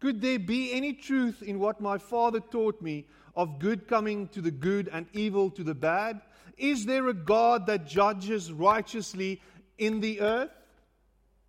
Could 0.00 0.20
there 0.20 0.38
be 0.38 0.72
any 0.72 0.94
truth 0.94 1.42
in 1.42 1.58
what 1.58 1.80
my 1.80 1.98
father 1.98 2.40
taught 2.40 2.80
me 2.80 3.06
of 3.36 3.58
good 3.58 3.86
coming 3.86 4.28
to 4.28 4.40
the 4.40 4.50
good 4.50 4.88
and 4.88 5.06
evil 5.12 5.50
to 5.50 5.62
the 5.62 5.74
bad? 5.74 6.20
Is 6.56 6.86
there 6.86 7.08
a 7.08 7.14
God 7.14 7.66
that 7.66 7.86
judges 7.86 8.52
righteously 8.52 9.40
in 9.78 10.00
the 10.00 10.20
earth? 10.20 10.50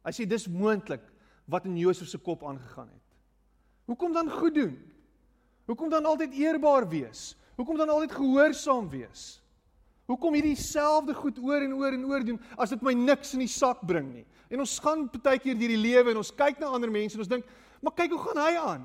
I 0.03 0.11
sê 0.11 0.27
dis 0.27 0.47
moontlik 0.47 1.03
wat 1.51 1.65
in 1.65 1.77
Josef 1.77 2.09
se 2.09 2.17
kop 2.17 2.43
aangegaan 2.43 2.89
het. 2.89 3.07
Hoekom 3.91 4.13
dan 4.13 4.29
goed 4.31 4.55
doen? 4.55 4.77
Hoekom 5.65 5.89
dan 5.89 6.05
altyd 6.05 6.33
eerbaar 6.33 6.87
wees? 6.89 7.35
Hoekom 7.55 7.77
dan 7.77 7.89
altyd 7.89 8.11
gehoorsaam 8.11 8.89
wees? 8.89 9.41
Hoekom 10.09 10.33
hierdie 10.35 10.57
selfde 10.59 11.13
goed 11.15 11.37
oor 11.39 11.61
en 11.63 11.73
oor 11.77 11.95
en 11.95 12.05
oor 12.09 12.23
doen 12.25 12.39
as 12.59 12.73
dit 12.73 12.81
my 12.83 12.93
niks 12.97 13.35
in 13.35 13.43
die 13.45 13.51
sak 13.51 13.83
bring 13.87 14.09
nie? 14.11 14.25
En 14.51 14.63
ons 14.63 14.79
gaan 14.83 15.05
baie 15.21 15.39
keer 15.39 15.59
deur 15.59 15.71
die 15.71 15.79
lewe 15.79 16.11
en 16.11 16.19
ons 16.19 16.33
kyk 16.35 16.59
na 16.59 16.71
ander 16.75 16.91
mense 16.91 17.15
en 17.15 17.23
ons 17.23 17.31
dink, 17.31 17.45
Maar 17.81 17.93
kyk 17.97 18.13
hoe 18.13 18.21
gaan 18.27 18.41
hy 18.41 18.53
aan. 18.61 18.83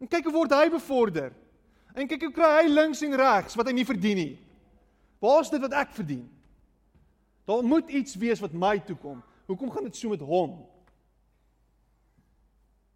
En 0.00 0.10
kyk 0.10 0.26
hoe 0.26 0.34
word 0.34 0.54
hy 0.54 0.66
bevorder. 0.72 1.32
En 1.94 2.08
kyk 2.10 2.28
hoe 2.28 2.34
kry 2.34 2.50
hy 2.58 2.68
links 2.70 3.02
en 3.06 3.16
regs 3.18 3.56
wat 3.58 3.70
hy 3.70 3.74
nie 3.76 3.86
verdien 3.86 4.18
nie. 4.18 4.34
Waar 5.22 5.44
is 5.44 5.52
dit 5.52 5.62
wat 5.62 5.76
ek 5.76 5.94
verdien? 5.94 6.26
Daar 7.48 7.62
moet 7.66 7.90
iets 7.90 8.14
wees 8.18 8.40
wat 8.40 8.54
my 8.56 8.78
toe 8.86 8.96
kom. 8.96 9.22
Hoekom 9.50 9.70
gaan 9.70 9.88
dit 9.88 9.96
so 9.96 10.12
met 10.12 10.22
hom? 10.22 10.60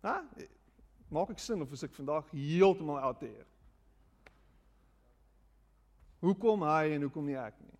Ha? 0.04 0.20
Maak 1.10 1.34
ek 1.34 1.42
sin 1.42 1.62
of 1.62 1.72
is 1.74 1.84
ek 1.86 1.94
vandag 1.96 2.28
heeltemal 2.32 3.00
out 3.02 3.20
there? 3.22 3.46
Hoekom 6.24 6.62
hy 6.64 6.94
en 6.94 7.06
hoekom 7.06 7.26
nie 7.28 7.38
ek 7.38 7.56
nie? 7.60 7.78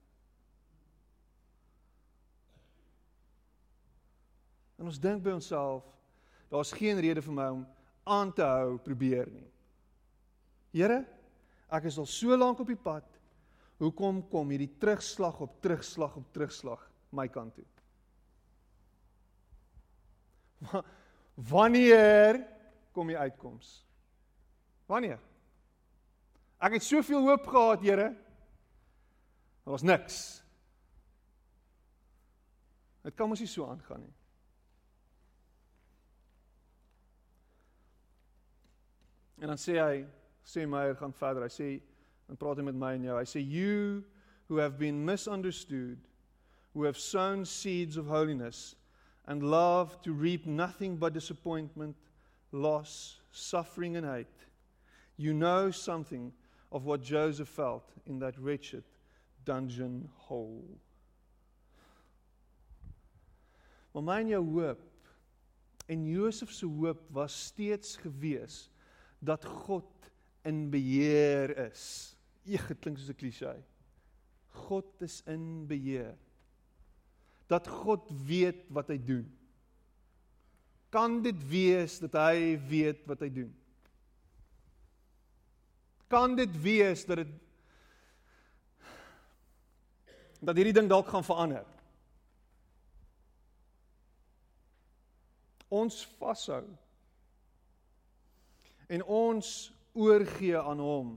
En 4.79 4.91
ons 4.91 5.01
dink 5.01 5.23
by 5.25 5.33
onsself, 5.33 5.87
Daar's 6.55 6.71
geen 6.71 7.01
rede 7.03 7.19
vir 7.23 7.35
my 7.35 7.49
om 7.51 7.65
aan 8.07 8.31
te 8.33 8.45
hou 8.47 8.77
probeer 8.79 9.27
nie. 9.27 9.49
Here, 10.77 11.01
ek 11.75 11.89
is 11.91 11.99
al 11.99 12.07
so 12.07 12.37
lank 12.39 12.63
op 12.63 12.71
die 12.71 12.79
pad. 12.79 13.09
Hoekom 13.83 14.21
kom 14.31 14.53
hierdie 14.55 14.71
terugslag 14.79 15.41
op 15.43 15.57
terugslag 15.65 16.15
op 16.21 16.29
terugslag 16.37 16.85
my 17.11 17.27
kant 17.27 17.59
toe? 17.59 17.67
Wanneer 21.55 22.39
kom 22.95 23.11
die 23.11 23.19
uitkoms? 23.19 23.81
Wanneer? 24.87 25.19
Ek 26.63 26.79
het 26.79 26.87
soveel 26.87 27.27
hoop 27.27 27.51
gehad, 27.51 27.83
Here. 27.83 28.13
Daar 29.65 29.75
was 29.75 29.83
niks. 29.83 30.21
Dit 33.03 33.19
kan 33.19 33.29
mos 33.29 33.43
nie 33.43 33.51
so 33.51 33.67
aangaan 33.67 34.07
nie. 34.07 34.15
En 39.41 39.49
dan 39.49 39.59
sê 39.59 39.79
hy, 39.81 40.05
sê 40.45 40.67
Meyer 40.69 40.95
gaan 40.95 41.13
verder. 41.13 41.43
Hy 41.43 41.53
sê 41.53 41.69
en 42.31 42.39
praat 42.39 42.61
hy 42.61 42.67
met 42.67 42.79
my 42.79 42.95
en 42.99 43.09
jou. 43.09 43.19
Hy 43.19 43.27
sê 43.29 43.43
you 43.43 44.05
who 44.49 44.57
have 44.61 44.79
been 44.79 45.05
misunderstood, 45.05 45.99
who 46.75 46.85
have 46.85 46.99
sown 46.99 47.45
seeds 47.45 47.97
of 47.97 48.07
holiness 48.07 48.75
and 49.27 49.43
love 49.43 50.01
to 50.03 50.13
reap 50.13 50.47
nothing 50.47 50.97
but 50.97 51.15
disappointment, 51.15 51.97
loss, 52.53 53.21
suffering 53.31 53.97
and 53.97 54.07
hate. 54.07 54.47
You 55.17 55.33
know 55.33 55.71
something 55.71 56.33
of 56.73 56.85
what 56.85 57.03
Joseph 57.03 57.49
felt 57.49 57.85
in 58.07 58.19
that 58.19 58.39
wretched 58.39 58.85
dungeon 59.45 60.09
hole. 60.17 60.65
Maar 63.95 64.03
my 64.03 64.21
en 64.21 64.29
jou 64.29 64.43
hoop 64.43 64.81
en 65.87 66.07
Josef 66.09 66.51
se 66.53 66.67
hoop 66.67 67.05
was 67.15 67.35
steeds 67.47 67.97
gewees 67.97 68.65
dat 69.25 69.45
God 69.45 70.11
in 70.45 70.71
beheer 70.71 71.57
is. 71.71 72.15
Eeg, 72.45 72.67
dit 72.69 72.79
klink 72.79 72.99
soos 72.99 73.09
'n 73.09 73.17
klise. 73.17 73.55
God 74.69 75.03
is 75.03 75.23
in 75.27 75.67
beheer. 75.67 76.15
Dat 77.47 77.69
God 77.69 78.11
weet 78.27 78.69
wat 78.69 78.89
hy 78.89 78.99
doen. 78.99 79.27
Kan 80.89 81.23
dit 81.23 81.49
wees 81.49 81.99
dat 81.99 82.13
hy 82.13 82.59
weet 82.69 83.07
wat 83.07 83.21
hy 83.21 83.31
doen? 83.33 83.51
Kan 86.07 86.37
dit 86.37 86.61
wees 86.63 87.05
dat 87.05 87.17
dit 87.17 87.33
dat 90.45 90.57
hierdie 90.57 90.77
ding 90.77 90.89
dalk 90.89 91.09
gaan 91.09 91.25
verander? 91.25 91.65
Ons 95.73 96.05
vashou 96.21 96.69
en 98.89 99.05
ons 99.05 99.73
oorgee 99.93 100.59
aan 100.59 100.81
hom 100.83 101.15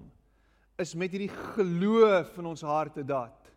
is 0.78 0.94
met 0.94 1.12
hierdie 1.12 1.34
geloof 1.56 2.38
in 2.38 2.46
ons 2.46 2.62
harte 2.62 3.04
dat 3.08 3.48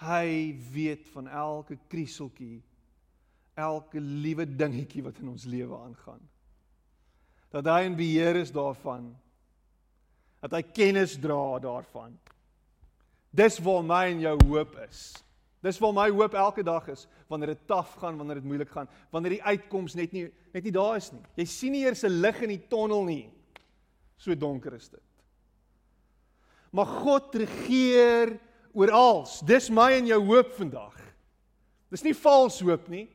hy 0.00 0.56
weet 0.72 1.08
van 1.12 1.28
elke 1.28 1.76
krieseltjie 1.92 2.58
elke 3.60 4.00
liewe 4.00 4.46
dingetjie 4.48 5.04
wat 5.04 5.18
in 5.20 5.28
ons 5.28 5.44
lewe 5.44 5.76
aangaan. 5.76 6.20
Dat 7.52 7.66
hy 7.68 7.82
in 7.84 7.96
beheer 7.98 8.38
is 8.40 8.52
daarvan. 8.54 9.10
Dat 10.40 10.54
hy 10.56 10.62
kennis 10.72 11.18
dra 11.20 11.58
daarvan. 11.60 12.14
Dis 13.30 13.58
waar 13.62 13.84
my 13.84 14.04
en 14.14 14.22
jou 14.24 14.36
hoop 14.48 14.78
is 14.88 15.10
Dis 15.60 15.78
waar 15.78 15.92
my 15.92 16.08
hoop 16.08 16.34
elke 16.34 16.62
dag 16.64 16.88
is 16.88 17.06
wanneer 17.28 17.52
dit 17.52 17.66
taaf 17.68 17.92
gaan, 18.00 18.16
wanneer 18.16 18.40
dit 18.40 18.48
moeilik 18.48 18.70
gaan, 18.72 18.88
wanneer 19.12 19.36
die 19.36 19.44
uitkoms 19.44 19.94
net 19.94 20.12
nie 20.12 20.30
net 20.54 20.64
nie 20.64 20.72
daar 20.74 20.96
is 20.96 21.10
nie. 21.12 21.22
Jy 21.36 21.46
sien 21.46 21.72
nie 21.72 21.84
eers 21.84 22.04
'n 22.04 22.20
lig 22.20 22.40
in 22.42 22.48
die 22.48 22.66
tonnel 22.68 23.04
nie. 23.04 23.30
So 24.16 24.34
donker 24.34 24.74
is 24.74 24.88
dit. 24.88 25.00
Maar 26.72 26.86
God 26.86 27.34
regeer 27.34 28.38
oral. 28.72 29.26
Dis 29.46 29.70
my 29.70 29.92
en 29.92 30.06
jou 30.06 30.20
hoop 30.24 30.52
vandag. 30.54 30.96
Dis 31.90 32.02
nie 32.02 32.14
vals 32.14 32.60
hoop 32.60 32.88
nie. 32.88 33.08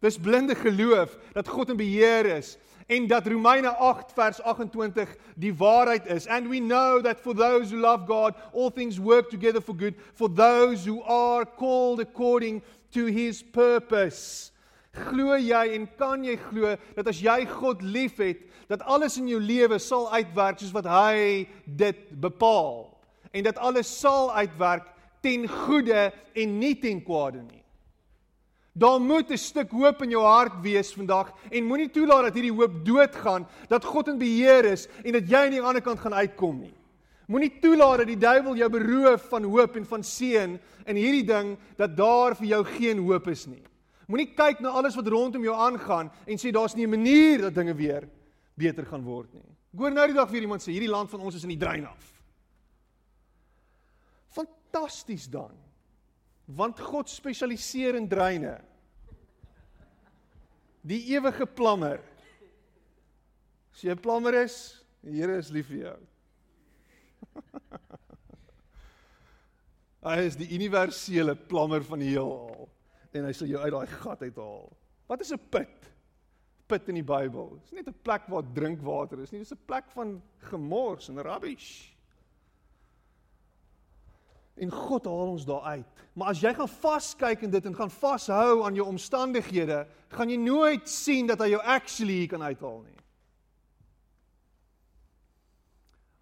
Dis 0.00 0.18
blinde 0.18 0.54
geloof 0.54 1.16
dat 1.34 1.48
God 1.48 1.70
in 1.70 1.76
beheer 1.76 2.26
is 2.38 2.56
en 2.90 3.06
dat 3.06 3.26
Romeine 3.26 3.68
8 3.68 4.12
vers 4.12 4.42
28 4.42 5.14
die 5.38 5.52
waarheid 5.54 6.06
is. 6.10 6.26
And 6.26 6.48
we 6.48 6.58
know 6.58 7.00
that 7.02 7.20
for 7.20 7.34
those 7.34 7.70
who 7.70 7.78
love 7.78 8.06
God, 8.06 8.34
all 8.52 8.70
things 8.70 8.98
work 8.98 9.30
together 9.30 9.60
for 9.60 9.76
good 9.76 9.94
for 10.14 10.28
those 10.28 10.84
who 10.84 11.02
are 11.02 11.46
called 11.46 12.00
according 12.00 12.62
to 12.90 13.06
his 13.06 13.42
purpose. 13.42 14.50
Glo 14.90 15.38
jy 15.38 15.68
en 15.76 15.86
kan 15.98 16.24
jy 16.26 16.34
glo 16.50 16.74
dat 16.96 17.06
as 17.06 17.22
jy 17.22 17.44
God 17.46 17.82
liefhet, 17.82 18.42
dat 18.66 18.82
alles 18.82 19.18
in 19.22 19.28
jou 19.30 19.38
lewe 19.38 19.78
sal 19.78 20.08
uitwerk 20.10 20.58
soos 20.58 20.74
wat 20.74 20.90
hy 20.90 21.46
dit 21.64 22.08
bepaal 22.18 22.88
en 23.30 23.46
dat 23.46 23.58
alles 23.62 23.86
sal 24.00 24.32
uitwerk 24.34 24.88
ten 25.22 25.46
goeie 25.46 26.08
en 26.34 26.58
nie 26.58 26.74
ten 26.82 26.98
kwade 27.06 27.42
nie. 27.44 27.59
Daar 28.72 29.00
moet 29.00 29.30
'n 29.30 29.36
stuk 29.36 29.70
hoop 29.70 30.02
in 30.02 30.10
jou 30.10 30.24
hart 30.24 30.62
wees 30.62 30.92
vandag 30.94 31.32
en 31.50 31.64
moenie 31.64 31.90
toelaat 31.90 32.22
dat 32.22 32.34
hierdie 32.34 32.52
hoop 32.52 32.84
doodgaan, 32.84 33.46
dat 33.68 33.84
God 33.84 34.08
in 34.08 34.18
beheer 34.18 34.64
is 34.64 34.88
en 35.04 35.12
dat 35.12 35.28
jy 35.28 35.36
aan 35.36 35.50
die 35.50 35.62
ander 35.62 35.82
kant 35.82 36.00
gaan 36.00 36.14
uitkom 36.14 36.60
nie. 36.60 36.74
Moenie 37.26 37.58
toelaat 37.60 37.98
dat 37.98 38.06
die 38.06 38.18
duiwel 38.18 38.56
jou 38.56 38.70
beroof 38.70 39.28
van 39.28 39.44
hoop 39.44 39.76
en 39.76 39.86
van 39.86 40.02
seën 40.02 40.60
in 40.86 40.96
hierdie 40.96 41.26
ding 41.26 41.58
dat 41.76 41.96
daar 41.96 42.36
vir 42.36 42.46
jou 42.46 42.64
geen 42.64 42.98
hoop 42.98 43.28
is 43.28 43.46
nie. 43.46 43.62
Moenie 44.06 44.32
kyk 44.34 44.60
na 44.60 44.68
alles 44.68 44.96
wat 44.98 45.06
rondom 45.06 45.42
jou 45.42 45.54
aangaan 45.54 46.10
en 46.26 46.38
sê 46.38 46.50
daar's 46.50 46.74
nie 46.74 46.86
'n 46.86 46.90
manier 46.90 47.40
dat 47.40 47.54
dinge 47.54 47.74
weer 47.74 48.08
beter 48.54 48.86
gaan 48.86 49.02
word 49.02 49.32
nie. 49.34 49.46
Ek 49.72 49.78
hoor 49.78 49.90
nou 49.90 50.06
die 50.06 50.16
dag 50.16 50.30
weer 50.30 50.42
iemand 50.42 50.62
sê 50.62 50.72
hierdie 50.72 50.90
land 50.90 51.10
van 51.10 51.20
ons 51.20 51.34
is 51.34 51.42
in 51.42 51.54
die 51.54 51.58
drein 51.58 51.86
af. 51.86 52.22
Fantasties 54.28 55.28
dan. 55.30 55.69
Want 56.56 56.80
God 56.80 57.08
spesialiseer 57.08 57.94
in 57.94 58.08
dreine. 58.08 58.60
Die 60.80 61.04
ewige 61.12 61.46
plammer. 61.46 62.00
As 63.70 63.84
jy 63.84 63.92
'n 63.92 64.00
plammer 64.00 64.34
is, 64.34 64.84
die 65.04 65.20
Here 65.20 65.38
is 65.38 65.50
lief 65.50 65.68
vir 65.68 65.84
jou. 65.84 65.98
hy 70.10 70.18
is 70.24 70.36
die 70.36 70.48
universele 70.56 71.36
plammer 71.36 71.84
van 71.84 72.00
die 72.00 72.10
heelal 72.10 72.68
en 73.12 73.26
hy 73.26 73.32
sal 73.32 73.50
jou 73.50 73.60
uit 73.60 73.74
daai 73.74 73.86
gat 74.00 74.22
uithaal. 74.22 74.70
Wat 75.10 75.20
is 75.20 75.32
'n 75.32 75.48
put? 75.50 75.90
Put 76.66 76.88
in 76.88 76.94
die 76.94 77.06
Bybel. 77.06 77.58
Dit 77.58 77.64
is 77.64 77.72
nie 77.72 77.82
'n 77.82 78.02
plek 78.02 78.28
waar 78.28 78.44
drinkwater 78.54 79.20
is 79.20 79.32
nie, 79.32 79.40
dit 79.40 79.50
is 79.50 79.52
'n 79.52 79.66
plek 79.66 79.90
van 79.90 80.22
gemors 80.50 81.08
en 81.08 81.22
rubbish. 81.22 81.89
En 84.60 84.70
God 84.70 85.08
haal 85.08 85.32
ons 85.34 85.44
daar 85.48 85.62
uit. 85.62 86.00
Maar 86.12 86.34
as 86.34 86.40
jy 86.44 86.52
gaan 86.54 86.68
vaskyk 86.68 87.46
in 87.46 87.52
dit 87.52 87.66
en 87.66 87.76
gaan 87.76 87.90
vashou 87.90 88.60
aan 88.66 88.76
jou 88.76 88.86
omstandighede, 88.90 89.86
gaan 90.12 90.28
jy 90.28 90.36
nooit 90.36 90.88
sien 90.88 91.30
dat 91.30 91.40
hy 91.40 91.54
jou 91.54 91.62
actually 91.64 92.26
kan 92.28 92.44
uithaal 92.44 92.82
nie. 92.84 92.98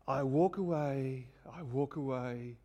I 0.08 0.22
walk 0.22 0.56
away, 0.56 1.26
I 1.44 1.64
walk 1.72 1.96
away, 1.96 2.56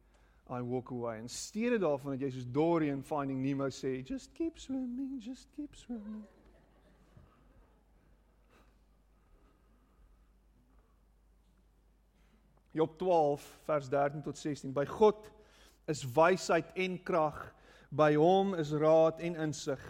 I 0.48 0.62
walk 0.62 0.92
away. 0.92 1.18
En 1.20 1.30
steede 1.30 1.82
daarvan 1.82 2.14
dat 2.16 2.22
jy 2.22 2.30
soos 2.38 2.46
Dory 2.48 2.92
in 2.94 3.02
Finding 3.04 3.42
Nemo 3.42 3.68
sê, 3.74 3.98
just 4.06 4.32
keep 4.38 4.62
swimming, 4.62 5.18
just 5.20 5.50
keep 5.58 5.76
swimming. 5.76 6.24
Job 12.74 12.98
12 12.98 13.60
vers 13.66 13.90
13 13.90 14.22
tot 14.22 14.38
16. 14.38 14.72
By 14.74 14.86
God 14.86 15.16
is 15.90 16.06
wysheid 16.16 16.70
en 16.80 16.98
krag, 17.04 17.38
by 17.94 18.14
hom 18.18 18.54
is 18.58 18.74
raad 18.74 19.20
en 19.22 19.38
insig. 19.46 19.82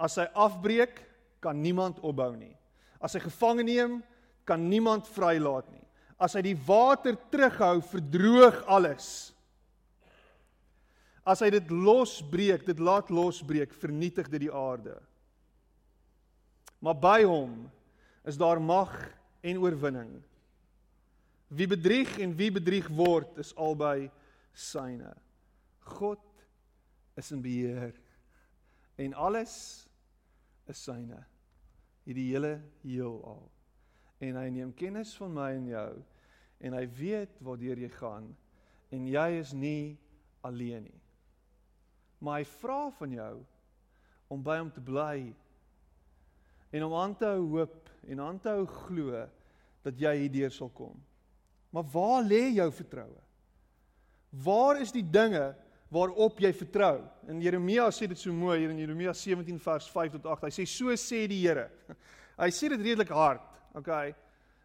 As 0.00 0.16
hy 0.20 0.26
afbreek, 0.38 1.02
kan 1.42 1.58
niemand 1.58 1.98
opbou 2.06 2.32
nie. 2.36 2.54
As 3.02 3.16
hy 3.16 3.22
gevange 3.24 3.66
neem, 3.66 3.98
kan 4.46 4.62
niemand 4.70 5.08
vrylaat 5.10 5.68
nie. 5.74 5.82
As 6.22 6.36
hy 6.38 6.44
die 6.46 6.58
water 6.66 7.16
terughou, 7.32 7.80
verdroog 7.90 8.62
alles. 8.70 9.32
As 11.26 11.42
hy 11.42 11.50
dit 11.54 11.70
losbreek, 11.70 12.64
dit 12.66 12.82
laat 12.82 13.10
losbreek, 13.10 13.74
vernietig 13.82 14.30
dit 14.30 14.46
die 14.46 14.54
aarde. 14.54 14.96
Maar 16.82 16.98
by 16.98 17.18
hom 17.26 17.56
is 18.26 18.38
daar 18.38 18.62
mag 18.62 18.90
en 19.42 19.58
oorwinning. 19.62 20.14
Wie 21.52 21.68
bedrieg 21.70 22.16
en 22.22 22.34
wie 22.38 22.50
bedrieg 22.54 22.88
word, 22.90 23.36
is 23.42 23.54
albei 23.58 24.08
syne. 24.54 25.12
God 25.84 26.22
is 27.18 27.30
in 27.32 27.42
beheer 27.42 27.94
en 28.96 29.14
alles 29.14 29.54
is 30.70 30.82
syne. 30.84 31.18
Hierdie 32.06 32.30
hele 32.32 32.56
heelal. 32.82 33.44
En 34.22 34.38
hy 34.38 34.48
neem 34.54 34.72
kennis 34.78 35.14
van 35.18 35.34
my 35.34 35.50
en 35.56 35.68
jou 35.70 35.90
en 36.62 36.76
hy 36.78 36.84
weet 36.94 37.40
waartoe 37.42 37.74
jy 37.82 37.90
gaan 37.98 38.28
en 38.94 39.06
jy 39.10 39.28
is 39.40 39.52
nie 39.56 39.96
alleen 40.46 40.86
nie. 40.86 41.00
Maar 42.22 42.42
hy 42.42 42.50
vra 42.60 42.82
van 42.98 43.16
jou 43.16 43.34
om 44.30 44.42
by 44.44 44.60
hom 44.60 44.70
te 44.72 44.82
bly 44.84 45.32
en 46.72 46.84
om 46.86 46.94
aan 46.96 47.16
te 47.18 47.28
hou 47.28 47.48
hoop 47.56 47.90
en 48.06 48.22
aan 48.22 48.38
te 48.42 48.52
hou 48.52 48.66
glo 48.86 49.24
dat 49.82 49.98
jy 49.98 50.12
hierdeur 50.22 50.54
sal 50.54 50.70
kom. 50.70 50.94
Maar 51.74 51.86
waar 51.90 52.22
lê 52.22 52.44
jou 52.54 52.68
vertroue? 52.72 53.20
Waar 54.44 54.80
is 54.80 54.92
die 54.94 55.04
dinge 55.04 55.52
waarop 55.92 56.40
jy 56.40 56.52
vertrou? 56.56 57.02
In 57.28 57.42
Jeremia 57.44 57.90
sê 57.92 58.08
dit 58.08 58.18
so 58.18 58.32
mooi 58.32 58.62
hier 58.62 58.72
in 58.72 58.80
Jeremia 58.80 59.12
17 59.12 59.58
vers 59.60 59.88
5 59.92 60.16
tot 60.16 60.30
8. 60.38 60.48
Hy 60.48 60.54
sê 60.56 60.66
so 60.68 60.94
sê 60.96 61.26
die 61.28 61.42
Here. 61.44 61.68
Hy 62.42 62.48
sê 62.54 62.70
dit 62.72 62.80
redelik 62.80 63.12
hard. 63.12 63.44
Okay. 63.76 64.14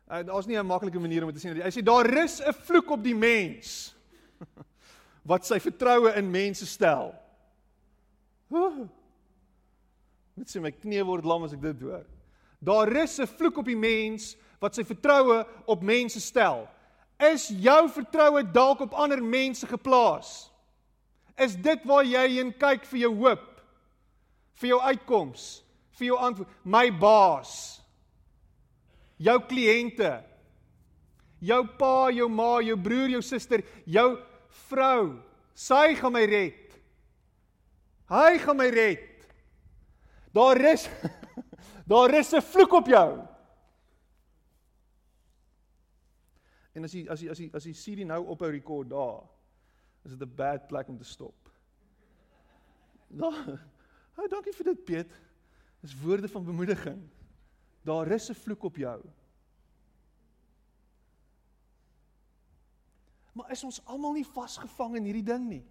Uh, 0.08 0.24
Daar's 0.24 0.48
nie 0.48 0.56
'n 0.56 0.66
maklike 0.66 1.00
manier 1.00 1.24
om 1.24 1.32
dit 1.32 1.42
te 1.42 1.48
sê 1.48 1.54
nie. 1.54 1.64
Hy 1.64 1.72
sê 1.72 1.84
daar 1.84 2.08
rus 2.08 2.40
'n 2.40 2.54
vloek 2.54 2.92
op 2.92 3.04
die 3.04 3.16
mens 3.16 3.94
wat 5.30 5.46
sy 5.46 5.60
vertroue 5.60 6.16
in 6.16 6.32
mense 6.32 6.66
stel. 6.66 7.12
Net 10.38 10.48
sê 10.48 10.62
my 10.62 10.72
knie 10.72 11.04
word 11.04 11.26
lam 11.26 11.44
as 11.44 11.54
ek 11.54 11.62
dit 11.62 11.82
hoor. 11.82 12.06
Daar 12.64 12.88
rus 12.88 13.20
'n 13.20 13.28
vloek 13.28 13.58
op 13.58 13.66
die 13.66 13.76
mens 13.76 14.38
wat 14.62 14.76
sy 14.76 14.84
vertroue 14.84 15.46
op 15.68 15.82
mense 15.82 16.22
stel. 16.22 16.68
Is 17.20 17.50
jou 17.50 17.90
vertroue 17.90 18.44
dalk 18.44 18.80
op 18.80 18.94
ander 18.94 19.22
mense 19.24 19.68
geplaas? 19.68 20.52
Is 21.38 21.56
dit 21.56 21.84
waar 21.86 22.06
jy 22.06 22.28
heen 22.38 22.54
kyk 22.54 22.86
vir 22.86 23.00
jou 23.00 23.14
hoop? 23.16 23.48
Vir 24.58 24.70
jou 24.74 24.80
uitkoms? 24.82 25.64
Vir 25.98 26.12
jou 26.12 26.18
antwoord? 26.18 26.50
My 26.66 26.90
baas 26.92 27.78
jou 29.18 29.38
kliënte, 29.50 30.12
jou 31.42 31.62
pa, 31.80 32.10
jou 32.14 32.30
ma, 32.30 32.58
jou 32.66 32.78
broer, 32.80 33.16
jou 33.18 33.24
suster, 33.26 33.64
jou 33.90 34.10
vrou, 34.70 35.18
sy 35.58 35.96
gaan 35.98 36.14
my 36.14 36.24
red. 36.30 36.78
Hy 38.08 38.38
gaan 38.40 38.60
my 38.60 38.70
red. 38.72 39.04
Daar 40.36 40.60
is 40.70 40.86
daar 41.92 42.14
is 42.14 42.34
'n 42.34 42.42
vloek 42.42 42.74
op 42.74 42.88
jou. 42.88 43.10
En 46.76 46.84
as 46.84 46.94
jy 46.94 47.08
as 47.10 47.22
jy 47.22 47.30
as 47.32 47.40
jy 47.40 47.50
as 47.54 47.66
jy 47.66 47.74
sien 47.74 47.96
die 47.96 48.06
nou 48.06 48.22
ophou 48.28 48.52
rekord 48.52 48.90
daar, 48.90 49.26
is 50.08 50.16
dit 50.18 50.28
'n 50.28 50.36
bad 50.36 50.68
plek 50.68 50.88
om 50.88 50.98
te 50.98 51.04
stop. 51.04 51.52
Daar. 53.08 53.60
Hey, 54.18 54.28
dankie 54.28 54.54
vir 54.54 54.66
dit, 54.66 54.84
Piet. 54.84 55.12
Dis 55.80 55.94
woorde 56.02 56.28
van 56.28 56.44
bemoediging. 56.44 57.02
Daar 57.86 58.12
is 58.12 58.30
'n 58.30 58.34
vloek 58.34 58.64
op 58.64 58.76
jou. 58.76 59.04
Maar 63.32 63.52
is 63.52 63.64
ons 63.64 63.86
almal 63.86 64.14
nie 64.14 64.26
vasgevang 64.26 64.96
in 64.96 65.04
hierdie 65.04 65.24
ding 65.24 65.48
nie? 65.48 65.66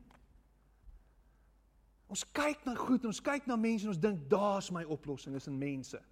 Ons 2.06 2.22
kyk 2.30 2.64
na 2.64 2.74
goed, 2.74 3.04
ons 3.04 3.20
kyk 3.20 3.46
na 3.46 3.56
mense 3.56 3.82
en 3.84 3.90
ons 3.90 4.00
dink 4.00 4.30
daar's 4.30 4.70
my 4.70 4.84
oplossing 4.84 5.34
is 5.34 5.46
in 5.46 5.58
mense. 5.58 6.02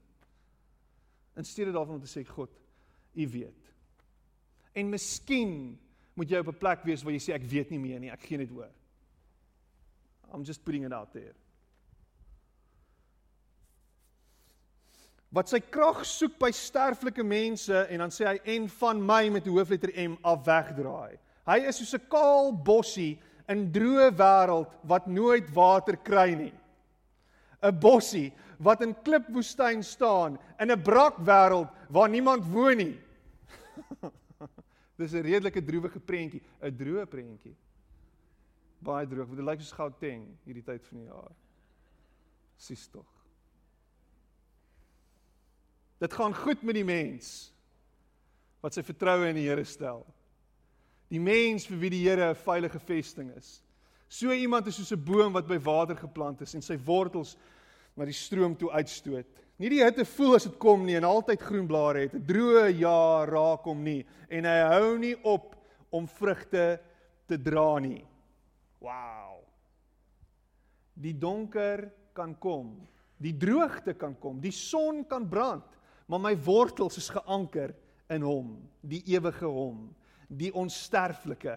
In 1.37 1.45
steede 1.45 1.73
daarvan 1.73 1.95
om 1.95 2.03
te 2.03 2.11
sê 2.21 2.27
God, 2.27 2.51
U 3.15 3.29
weet. 3.29 3.73
En 4.73 4.91
miskien 4.91 5.79
moet 6.14 6.31
jy 6.31 6.38
op 6.38 6.48
'n 6.48 6.59
plek 6.59 6.85
wees 6.85 7.03
waar 7.03 7.12
jy 7.12 7.20
sê 7.20 7.35
ek 7.35 7.42
weet 7.42 7.70
nie 7.70 7.79
meer 7.79 8.00
nie, 8.00 8.11
ek 8.11 8.22
gee 8.22 8.38
net 8.38 8.50
hoor. 8.50 8.70
I'm 10.33 10.44
just 10.44 10.64
putting 10.64 10.85
it 10.85 10.92
out 10.92 11.12
there. 11.12 11.35
wat 15.35 15.50
sy 15.50 15.59
krag 15.59 16.05
soek 16.07 16.37
by 16.38 16.53
sterflike 16.55 17.24
mense 17.27 17.74
en 17.90 18.05
dan 18.05 18.12
sê 18.14 18.27
hy 18.29 18.37
en 18.55 18.68
van 18.77 19.00
my 19.03 19.22
met 19.35 19.46
'n 19.46 19.50
hoofletter 19.57 19.90
M 19.98 20.16
af 20.22 20.44
wegdraai. 20.46 21.18
Hy 21.46 21.59
is 21.68 21.77
soos 21.77 21.94
'n 21.94 22.07
kaal 22.09 22.53
bossie 22.53 23.18
in 23.48 23.72
droë 23.72 24.14
wêreld 24.14 24.70
wat 24.85 25.07
nooit 25.07 25.50
water 25.55 25.96
kry 25.96 26.35
nie. 26.35 26.53
'n 27.62 27.81
Bossie 27.81 28.33
wat 28.59 28.83
in 28.83 28.94
klipwoestyn 28.94 29.83
staan 29.83 30.38
in 30.61 30.70
'n 30.70 30.83
brak 30.83 31.18
wêreld 31.18 31.68
waar 31.90 32.09
niemand 32.09 32.44
woon 32.44 32.77
nie. 32.77 32.98
Dis 34.96 35.12
'n 35.12 35.22
redelike 35.22 35.64
droewige 35.64 36.00
prentjie, 36.00 36.42
'n 36.62 36.76
droë 36.76 37.07
prentjie. 37.07 37.57
Baie 38.78 39.07
droog, 39.07 39.26
want 39.26 39.37
dit 39.37 39.46
lyk 39.46 39.61
soos 39.61 39.72
Gauteng 39.72 40.26
hierdie 40.44 40.64
tyd 40.64 40.85
van 40.85 40.98
die 40.98 41.07
jaar. 41.07 41.33
Sis 42.57 42.88
tog. 42.88 43.09
Dit 45.98 46.12
gaan 46.12 46.35
goed 46.35 46.62
met 46.62 46.74
die 46.74 46.85
mens 46.85 47.52
wat 48.61 48.74
sy 48.74 48.83
vertroue 48.83 49.28
in 49.28 49.35
die 49.35 49.48
Here 49.48 49.64
stel. 49.64 50.07
Die 51.09 51.20
mens 51.20 51.66
vir 51.66 51.78
wie 51.78 51.90
die 51.90 52.09
Here 52.09 52.30
'n 52.30 52.35
veilige 52.35 52.78
vesting 52.78 53.30
is. 53.37 53.62
So 54.09 54.33
iemand 54.33 54.66
is 54.66 54.76
soos 54.76 54.92
'n 54.92 55.04
boom 55.04 55.33
wat 55.33 55.46
by 55.46 55.59
water 55.59 55.96
geplant 55.96 56.40
is 56.40 56.54
en 56.54 56.62
sy 56.62 56.76
wortels 56.76 57.37
na 57.96 58.04
die 58.04 58.12
stroom 58.12 58.57
toe 58.57 58.70
uitstoot. 58.70 59.43
Nie 59.57 59.71
die 59.71 59.83
hitte 59.85 60.05
voel 60.05 60.35
as 60.37 60.49
dit 60.49 60.57
kom 60.59 60.83
nie 60.87 60.97
en 60.99 61.07
altyd 61.07 61.43
groen 61.43 61.67
blare 61.71 62.07
het. 62.07 62.14
'n 62.14 62.27
Droë 62.27 62.71
jaar 62.79 63.29
raak 63.29 63.64
hom 63.64 63.85
nie 63.85 64.05
en 64.29 64.45
hy 64.45 64.59
hou 64.73 64.99
nie 64.99 65.14
op 65.23 65.55
om 65.90 66.09
vrugte 66.09 66.81
te 67.27 67.38
dra 67.38 67.79
nie. 67.79 68.05
Wow. 68.81 69.45
Die 70.95 71.14
donker 71.14 71.90
kan 72.12 72.35
kom. 72.38 72.88
Die 73.17 73.37
droogte 73.37 73.95
kan 73.95 74.19
kom. 74.19 74.40
Die 74.40 74.53
son 74.53 75.05
kan 75.07 75.29
brand 75.29 75.75
maar 76.07 76.21
my 76.21 76.35
wortels 76.45 76.99
is 77.01 77.09
geanker 77.12 77.75
in 78.12 78.25
hom, 78.25 78.57
die 78.85 79.03
ewige 79.14 79.49
hom, 79.49 79.87
die 80.29 80.53
onsterflike, 80.53 81.57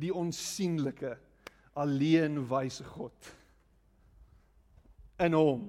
die 0.00 0.10
onsigbare, 0.14 1.16
alleen 1.78 2.40
wyse 2.50 2.84
God. 2.96 3.30
In 5.22 5.36
hom, 5.36 5.68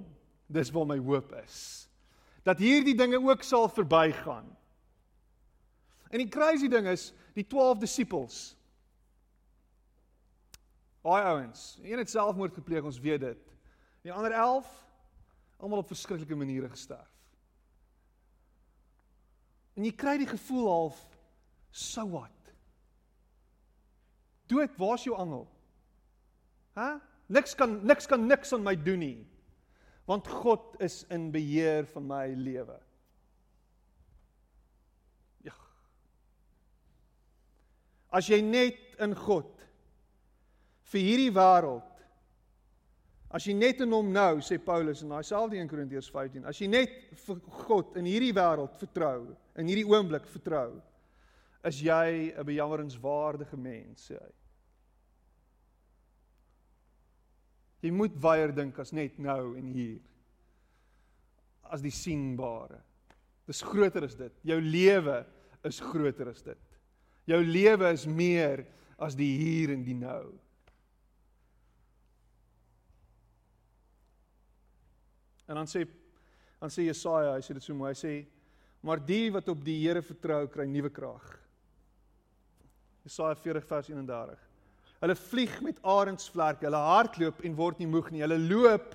dis 0.52 0.70
waar 0.70 0.86
my 0.86 0.98
hoop 0.98 1.32
is. 1.42 1.88
Dat 2.46 2.58
hierdie 2.58 2.96
dinge 2.98 3.20
ook 3.22 3.42
sal 3.46 3.68
verbygaan. 3.68 4.48
En 6.10 6.18
die 6.18 6.28
crazy 6.28 6.68
ding 6.68 6.86
is, 6.90 7.12
die 7.34 7.46
12 7.46 7.78
disippels 7.78 8.40
Daai 11.02 11.22
ouens, 11.26 11.78
een 11.82 11.98
het 11.98 12.10
selfmoord 12.10 12.54
gepleeg, 12.54 12.84
ons 12.86 13.00
weet 13.02 13.20
dit. 13.20 13.38
Die 14.06 14.12
ander 14.14 14.32
11 14.32 14.68
almal 15.62 15.82
op 15.82 15.90
verskriklike 15.90 16.36
maniere 16.38 16.68
gesterf. 16.70 17.10
En 19.74 19.86
jy 19.86 19.92
kry 19.98 20.14
die 20.20 20.30
gevoel 20.30 20.68
half 20.68 21.00
so 21.70 22.04
wat. 22.12 22.52
Dood, 24.50 24.74
waar's 24.78 25.06
jou 25.06 25.16
angel? 25.18 25.46
Hæ? 26.76 26.88
Niks 27.32 27.54
kan 27.58 27.78
niks 27.86 28.06
kan 28.06 28.26
niks 28.26 28.52
aan 28.52 28.66
my 28.66 28.74
doen 28.76 29.00
nie. 29.02 29.20
Want 30.10 30.28
God 30.28 30.80
is 30.82 31.04
in 31.10 31.30
beheer 31.30 31.86
van 31.94 32.06
my 32.06 32.26
lewe. 32.34 32.78
Ja. 35.46 35.54
As 38.10 38.28
jy 38.28 38.40
net 38.42 38.98
in 39.02 39.14
God 39.18 39.62
vir 40.92 41.06
hierdie 41.06 41.32
wêreld 41.32 41.88
as 43.32 43.46
jy 43.48 43.54
net 43.56 43.80
in 43.80 43.94
hom 43.96 44.10
nou 44.12 44.42
sê 44.44 44.58
Paulus 44.60 45.00
in 45.04 45.12
daai 45.12 45.24
selfde 45.24 45.56
1 45.56 45.70
Korintiërs 45.70 46.10
15 46.12 46.44
as 46.50 46.58
jy 46.60 46.68
net 46.68 46.92
vir 47.24 47.40
God 47.62 47.96
in 48.00 48.08
hierdie 48.10 48.34
wêreld 48.36 48.76
vertrou 48.80 49.30
in 49.56 49.70
hierdie 49.70 49.88
oomblik 49.88 50.28
vertrou 50.34 50.76
is 51.64 51.80
jy 51.80 52.32
'n 52.36 52.44
bejammeringswaardige 52.44 53.56
mens 53.56 54.10
sê 54.10 54.20
hy 54.20 54.32
Jy 57.82 57.90
moet 57.90 58.14
weier 58.22 58.52
dink 58.54 58.78
as 58.78 58.92
net 58.94 59.18
nou 59.18 59.56
en 59.58 59.70
hier. 59.74 60.00
As 61.72 61.82
die 61.82 61.94
sienbare. 61.94 62.78
Dis 63.48 63.62
groter 63.66 64.06
as 64.06 64.14
dit. 64.18 64.34
Jou 64.46 64.60
lewe 64.62 65.22
is 65.66 65.80
groter 65.82 66.30
as 66.30 66.44
dit. 66.46 66.78
Jou 67.26 67.40
lewe 67.42 67.90
is 67.94 68.06
meer 68.06 68.64
as 69.02 69.16
die 69.18 69.32
hier 69.38 69.72
en 69.74 69.82
die 69.86 69.98
nou. 69.98 70.30
En 75.50 75.58
dan 75.58 75.68
sê 75.68 75.84
dan 76.62 76.70
sê 76.70 76.84
Jesaja, 76.86 77.32
hy 77.34 77.42
sê 77.42 77.56
dit 77.56 77.64
so 77.64 77.74
mooi, 77.74 77.90
hy 77.90 77.98
sê 77.98 78.12
maar 78.86 79.00
die 79.02 79.32
wat 79.34 79.48
op 79.50 79.64
die 79.66 79.80
Here 79.82 80.02
vertrou 80.02 80.44
kry 80.50 80.64
nuwe 80.70 80.90
krag. 80.94 81.24
Jesaja 83.02 83.34
40 83.38 83.66
vers 83.66 83.90
31. 83.90 84.51
Hulle 85.02 85.16
vlieg 85.18 85.54
met 85.66 85.80
arendsvlerke, 85.82 86.68
hulle 86.68 86.78
hardloop 86.78 87.40
en 87.42 87.56
word 87.58 87.80
nie 87.82 87.88
moeg 87.90 88.12
nie. 88.14 88.22
Hulle 88.22 88.38
loop 88.38 88.92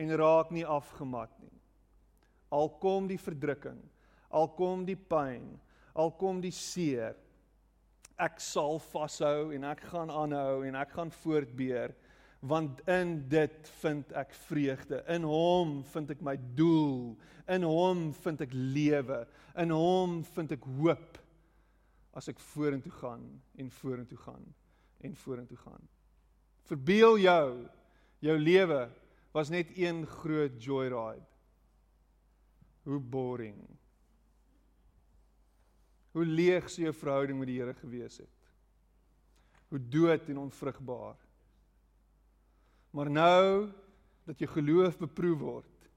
en 0.00 0.12
raak 0.16 0.52
nie 0.56 0.64
afgemat 0.64 1.32
nie. 1.42 1.52
Al 2.50 2.70
kom 2.80 3.04
die 3.10 3.20
verdrukking, 3.20 3.78
al 4.32 4.48
kom 4.56 4.86
die 4.88 4.96
pyn, 4.96 5.44
al 5.92 6.14
kom 6.16 6.40
die 6.40 6.54
seer, 6.54 7.12
ek 8.20 8.40
sal 8.40 8.80
vashou 8.90 9.50
en 9.56 9.66
ek 9.68 9.84
gaan 9.90 10.10
aanhou 10.12 10.62
en 10.68 10.78
ek 10.80 10.96
gaan 10.96 11.12
voortbeer 11.22 11.94
want 12.40 12.80
in 12.88 13.18
dit 13.28 13.68
vind 13.82 14.14
ek 14.16 14.30
vreugde. 14.46 15.02
In 15.12 15.26
hom 15.28 15.82
vind 15.92 16.14
ek 16.14 16.22
my 16.24 16.38
doel. 16.56 17.12
In 17.52 17.66
hom 17.68 18.06
vind 18.24 18.40
ek 18.40 18.54
lewe. 18.56 19.18
In 19.60 19.74
hom 19.76 20.22
vind 20.32 20.54
ek 20.56 20.64
hoop 20.78 21.20
as 22.16 22.32
ek 22.32 22.40
vorentoe 22.54 22.94
gaan 22.96 23.26
en 23.60 23.68
vorentoe 23.82 24.16
gaan 24.24 24.48
en 25.00 25.16
vorentoe 25.16 25.56
gaan. 25.56 25.88
Verbeel 26.68 27.18
jou 27.18 27.68
jou 28.20 28.36
lewe 28.38 28.90
was 29.32 29.48
net 29.48 29.70
een 29.78 30.06
groot 30.06 30.62
joyride. 30.62 31.24
Hoe 32.82 33.00
boring. 33.00 33.58
Hoe 36.12 36.24
leeg 36.26 36.68
sy 36.70 36.88
jou 36.88 36.94
verhouding 36.96 37.38
met 37.38 37.48
die 37.50 37.58
Here 37.60 37.74
gewees 37.78 38.18
het. 38.18 38.36
Hoe 39.70 39.78
dood 39.78 40.28
en 40.28 40.42
onvrugbaar. 40.42 41.18
Maar 42.90 43.10
nou 43.10 43.70
dat 44.26 44.38
jou 44.38 44.50
geloof 44.50 44.98
beproef 44.98 45.38
word, 45.38 45.88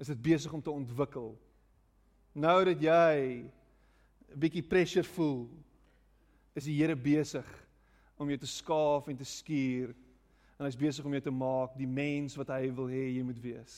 is 0.00 0.08
dit 0.08 0.20
besig 0.22 0.52
om 0.52 0.62
te 0.62 0.72
ontwikkel. 0.72 1.34
Nou 2.32 2.64
dat 2.64 2.80
jy 2.80 3.44
'n 4.28 4.38
bietjie 4.38 4.62
pressure 4.62 5.04
voel, 5.04 5.48
is 6.54 6.64
die 6.64 6.78
Here 6.80 6.96
besig 6.96 7.67
om 8.18 8.28
jou 8.28 8.38
te 8.38 8.50
skaaf 8.50 9.08
en 9.08 9.18
te 9.18 9.26
skuur 9.26 9.94
en 10.58 10.66
hy's 10.66 10.78
besig 10.78 11.06
om 11.06 11.14
jou 11.14 11.22
te 11.22 11.34
maak 11.34 11.76
die 11.78 11.86
mens 11.86 12.34
wat 12.38 12.50
hy 12.56 12.72
wil 12.74 12.90
hê 12.90 13.04
jy 13.14 13.22
moet 13.26 13.38
wees. 13.42 13.76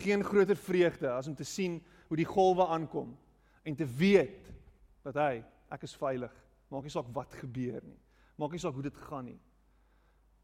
Geen 0.00 0.24
groter 0.24 0.56
vreugde 0.58 1.10
as 1.12 1.28
om 1.30 1.36
te 1.36 1.46
sien 1.46 1.78
hoe 2.08 2.18
die 2.18 2.28
golwe 2.28 2.66
aankom 2.72 3.12
en 3.64 3.76
te 3.76 3.86
weet 3.86 4.48
dat 5.04 5.18
hy, 5.20 5.44
ek 5.72 5.84
is 5.84 5.96
veilig. 6.00 6.32
Maak 6.72 6.86
nie 6.86 6.92
saak 6.92 7.10
wat 7.14 7.36
gebeur 7.38 7.84
nie. 7.84 8.00
Maak 8.40 8.56
nie 8.56 8.62
saak 8.62 8.74
hoe 8.74 8.86
dit 8.86 9.04
gaan 9.06 9.28
nie. 9.28 9.38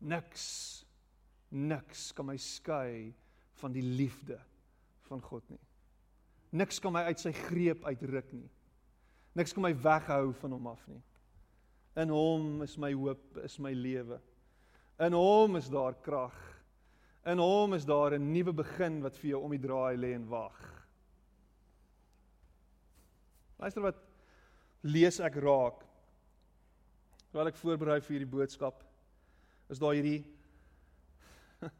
Niks 0.01 0.47
niks 1.51 2.13
kan 2.15 2.29
my 2.29 2.37
skei 2.39 3.11
van 3.59 3.73
die 3.75 3.83
liefde 3.83 4.37
van 5.09 5.23
God 5.25 5.49
nie. 5.51 5.59
Niks 6.55 6.79
kan 6.83 6.95
my 6.95 7.03
uit 7.11 7.19
sy 7.19 7.33
greep 7.35 7.83
uitruk 7.87 8.31
nie. 8.35 8.47
Niks 9.35 9.55
kan 9.55 9.65
my 9.65 9.73
weghou 9.75 10.31
van 10.41 10.55
hom 10.55 10.69
af 10.71 10.85
nie. 10.91 11.01
In 11.97 12.09
hom 12.09 12.63
is 12.63 12.77
my 12.79 12.93
hoop, 12.93 13.39
is 13.45 13.59
my 13.59 13.73
lewe. 13.75 14.21
In 15.01 15.13
hom 15.17 15.57
is 15.57 15.69
daar 15.69 15.95
krag. 16.05 16.37
In 17.27 17.39
hom 17.39 17.75
is 17.75 17.85
daar 17.85 18.15
'n 18.15 18.33
nuwe 18.33 18.53
begin 18.53 19.03
wat 19.03 19.17
vir 19.17 19.31
jou 19.31 19.43
om 19.45 19.51
die 19.51 19.67
draai 19.67 19.97
lê 19.97 20.15
en 20.15 20.29
wag. 20.29 20.87
Luister 23.59 23.83
wat 23.83 23.97
lees 24.83 25.21
ek 25.21 25.35
raak. 25.35 25.85
Terwyl 27.31 27.49
ek 27.49 27.57
voorberei 27.57 28.01
vir 28.01 28.17
hierdie 28.17 28.37
boodskap 28.37 28.85
is 29.71 29.79
daar 29.79 29.95
hierdie 29.95 30.25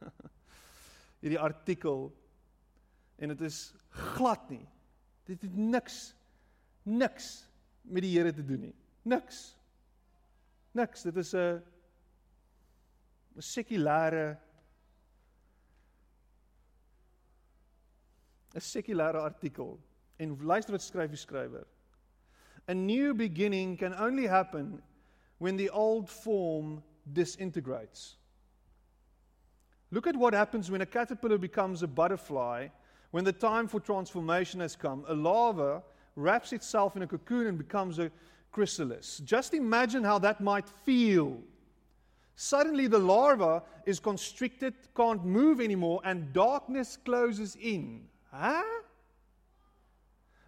hierdie 1.21 1.39
artikel 1.39 2.11
en 3.17 3.33
dit 3.33 3.41
is 3.41 3.73
glad 3.89 4.49
nie. 4.49 4.67
Dit 5.25 5.41
het 5.41 5.55
niks 5.55 6.13
niks 6.83 7.47
met 7.83 8.01
die 8.05 8.13
Here 8.15 8.33
te 8.33 8.45
doen 8.45 8.61
nie. 8.69 8.75
Niks. 9.03 9.55
Niks. 10.73 11.03
Dit 11.03 11.17
is 11.17 11.33
'n 11.33 11.63
'n 13.35 13.41
sekulêre 13.41 14.37
'n 18.55 18.59
sekulêre 18.59 19.19
artikel. 19.19 19.79
En 20.17 20.37
luister 20.43 20.71
wat 20.71 20.81
skryf 20.81 21.09
die 21.09 21.17
skrywer. 21.17 21.65
A 22.67 22.73
new 22.73 23.13
beginning 23.13 23.77
can 23.77 23.93
only 23.93 24.27
happen 24.27 24.81
when 25.37 25.57
the 25.57 25.69
old 25.69 26.09
form 26.09 26.83
disintegrates. 27.13 28.17
Look 29.89 30.07
at 30.07 30.15
what 30.15 30.33
happens 30.33 30.69
when 30.69 30.81
a 30.81 30.85
caterpillar 30.85 31.37
becomes 31.37 31.83
a 31.83 31.87
butterfly. 31.87 32.69
When 33.11 33.25
the 33.25 33.33
time 33.33 33.67
for 33.67 33.81
transformation 33.81 34.61
has 34.61 34.75
come, 34.75 35.03
a 35.07 35.13
larva 35.13 35.83
wraps 36.15 36.53
itself 36.53 36.95
in 36.95 37.01
a 37.01 37.07
cocoon 37.07 37.47
and 37.47 37.57
becomes 37.57 37.99
a 37.99 38.09
chrysalis. 38.51 39.21
Just 39.23 39.53
imagine 39.53 40.03
how 40.03 40.19
that 40.19 40.41
might 40.41 40.67
feel. 40.85 41.39
Suddenly, 42.35 42.87
the 42.87 42.99
larva 42.99 43.63
is 43.85 43.99
constricted, 43.99 44.73
can't 44.95 45.23
move 45.23 45.61
anymore, 45.61 46.01
and 46.03 46.33
darkness 46.33 46.97
closes 47.03 47.55
in. 47.55 48.07
Huh? 48.31 48.63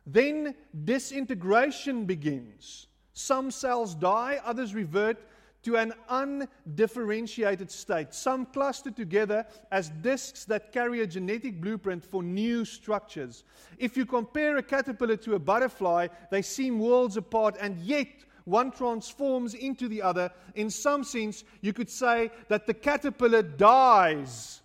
Then 0.05 0.55
disintegration 0.85 2.05
begins. 2.05 2.87
Some 3.13 3.51
cells 3.51 3.95
die, 3.95 4.39
others 4.43 4.73
revert 4.73 5.17
to 5.63 5.77
an 5.77 5.93
undifferentiated 6.09 7.71
state. 7.71 8.13
Some 8.13 8.45
clustered 8.45 8.95
together 8.95 9.45
as 9.71 9.89
disks 9.89 10.45
that 10.45 10.71
carry 10.71 11.01
a 11.01 11.07
genetic 11.07 11.61
blueprint 11.61 12.03
for 12.03 12.21
new 12.21 12.65
structures. 12.65 13.43
If 13.77 13.97
you 13.97 14.05
compare 14.05 14.57
a 14.57 14.63
caterpillar 14.63 15.17
to 15.17 15.35
a 15.35 15.39
butterfly, 15.39 16.07
they 16.31 16.41
seem 16.41 16.79
worlds 16.79 17.17
apart, 17.17 17.55
and 17.59 17.77
yet 17.79 18.07
one 18.45 18.71
transforms 18.71 19.53
into 19.53 19.87
the 19.87 20.01
other. 20.01 20.29
In 20.55 20.69
some 20.69 21.03
sense, 21.03 21.43
you 21.61 21.73
could 21.73 21.89
say 21.89 22.29
that 22.49 22.67
the 22.67 22.73
caterpillar 22.73 23.41
dies. 23.41 24.61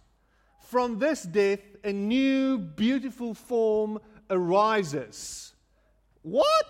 From 0.60 0.98
this 0.98 1.22
death, 1.22 1.60
a 1.84 1.92
new 1.92 2.58
beautiful 2.58 3.34
form 3.34 4.00
arises. 4.28 5.54
What? 6.22 6.66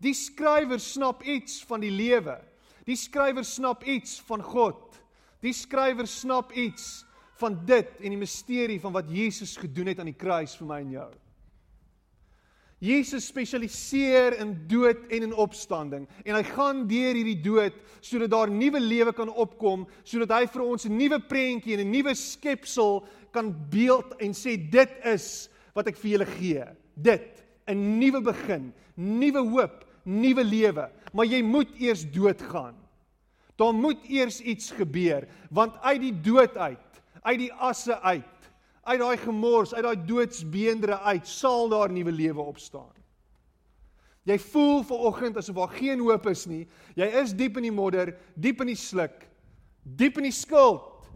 Die 0.00 0.12
skrywer 0.12 0.78
snap 0.80 1.24
iets 1.26 1.62
van 1.62 1.80
die 1.80 1.90
lewe. 1.90 2.38
Die 2.86 2.96
skrywer 2.96 3.44
snap 3.44 3.84
iets 3.84 4.20
van 4.28 4.42
God. 4.42 4.98
Die 5.42 5.54
skrywer 5.54 6.06
snap 6.06 6.52
iets 6.54 7.04
van 7.40 7.58
dit 7.68 7.88
en 8.00 8.14
die 8.14 8.20
misterie 8.20 8.80
van 8.80 8.94
wat 8.94 9.10
Jesus 9.12 9.56
gedoen 9.60 9.90
het 9.90 10.00
aan 10.00 10.12
die 10.12 10.18
kruis 10.18 10.54
vir 10.56 10.68
my 10.70 10.80
en 10.84 10.92
jou. 10.94 11.08
Jesus 12.86 13.26
spesialiseer 13.30 14.36
in 14.42 14.52
dood 14.68 15.06
en 15.08 15.24
in 15.24 15.32
opstanding 15.32 16.04
en 16.24 16.36
hy 16.36 16.42
gaan 16.50 16.82
deur 16.88 17.16
hierdie 17.16 17.38
dood 17.40 17.76
sodat 18.04 18.30
daar 18.34 18.52
nuwe 18.52 18.80
lewe 18.82 19.14
kan 19.16 19.32
opkom, 19.32 19.86
sodat 20.04 20.34
hy 20.36 20.42
vir 20.52 20.62
ons 20.62 20.84
'n 20.84 20.96
nuwe 20.96 21.18
prentjie 21.18 21.74
en 21.74 21.80
'n 21.80 21.90
nuwe 21.90 22.14
skepsel 22.14 23.06
kan 23.32 23.50
beeld 23.70 24.12
en 24.20 24.32
sê 24.32 24.56
dit 24.56 24.90
is 25.04 25.48
wat 25.74 25.88
ek 25.88 25.96
vir 25.96 26.10
julle 26.10 26.26
gee. 26.26 26.64
Dit 26.94 27.44
'n 27.66 27.98
nuwe 27.98 28.20
begin, 28.20 28.72
nuwe 28.96 29.40
hoop, 29.40 29.85
nuwe 30.06 30.44
lewe, 30.46 30.88
maar 31.12 31.26
jy 31.26 31.42
moet 31.42 31.72
eers 31.82 32.04
doodgaan. 32.14 32.76
Daar 33.56 33.74
moet 33.74 34.04
eers 34.08 34.40
iets 34.40 34.70
gebeur, 34.76 35.26
want 35.50 35.76
uit 35.82 36.00
die 36.00 36.14
dood 36.20 36.56
uit, 36.56 37.00
uit 37.22 37.38
die 37.40 37.52
asse 37.52 37.96
uit, 38.00 38.50
uit 38.86 39.00
daai 39.00 39.16
gemors, 39.18 39.74
uit 39.74 39.84
daai 39.86 40.04
doodsbeendere 40.06 41.00
uit, 41.08 41.26
sal 41.28 41.68
daar 41.72 41.90
nuwe 41.92 42.12
lewe 42.12 42.44
opstaan. 42.44 42.92
Jy 44.26 44.38
voel 44.42 44.82
ver 44.82 45.02
oggend 45.06 45.36
asof 45.38 45.54
daar 45.54 45.74
geen 45.78 46.02
hoop 46.02 46.24
is 46.26 46.44
nie. 46.50 46.64
Jy 46.98 47.06
is 47.22 47.34
diep 47.38 47.60
in 47.60 47.68
die 47.68 47.74
modder, 47.74 48.10
diep 48.34 48.64
in 48.64 48.72
die 48.72 48.78
sluk, 48.78 49.22
diep 49.82 50.18
in 50.18 50.26
die 50.26 50.34
skuld, 50.34 51.06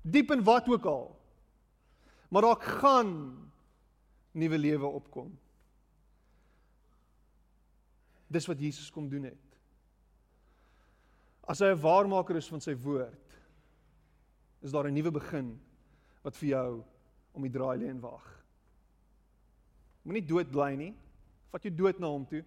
diep 0.00 0.32
in 0.32 0.44
wat 0.44 0.68
ook 0.72 0.86
al. 0.88 1.10
Maar 2.32 2.48
daar 2.48 2.62
gaan 2.80 3.10
nuwe 4.32 4.58
lewe 4.58 4.88
opkom. 4.88 5.34
Dis 8.26 8.46
wat 8.46 8.60
Jesus 8.60 8.90
kom 8.90 9.08
doen 9.08 9.28
het. 9.30 9.58
As 11.46 11.60
hy 11.60 11.70
'n 11.70 11.80
waarmaker 11.80 12.36
is 12.36 12.48
van 12.48 12.60
sy 12.60 12.74
woord, 12.74 13.38
is 14.62 14.72
daar 14.72 14.88
'n 14.88 14.94
nuwe 14.94 15.10
begin 15.10 15.60
wat 16.22 16.36
vir 16.36 16.48
jou 16.48 16.84
om 17.32 17.42
die 17.42 17.50
draai 17.50 17.78
lê 17.78 17.88
en 17.88 18.00
wag. 18.00 18.26
Moenie 20.02 20.26
dood 20.26 20.50
bly 20.50 20.74
nie. 20.74 20.94
Vat 21.52 21.62
jou 21.62 21.74
dood 21.74 21.98
na 21.98 22.06
hom 22.06 22.26
toe 22.26 22.44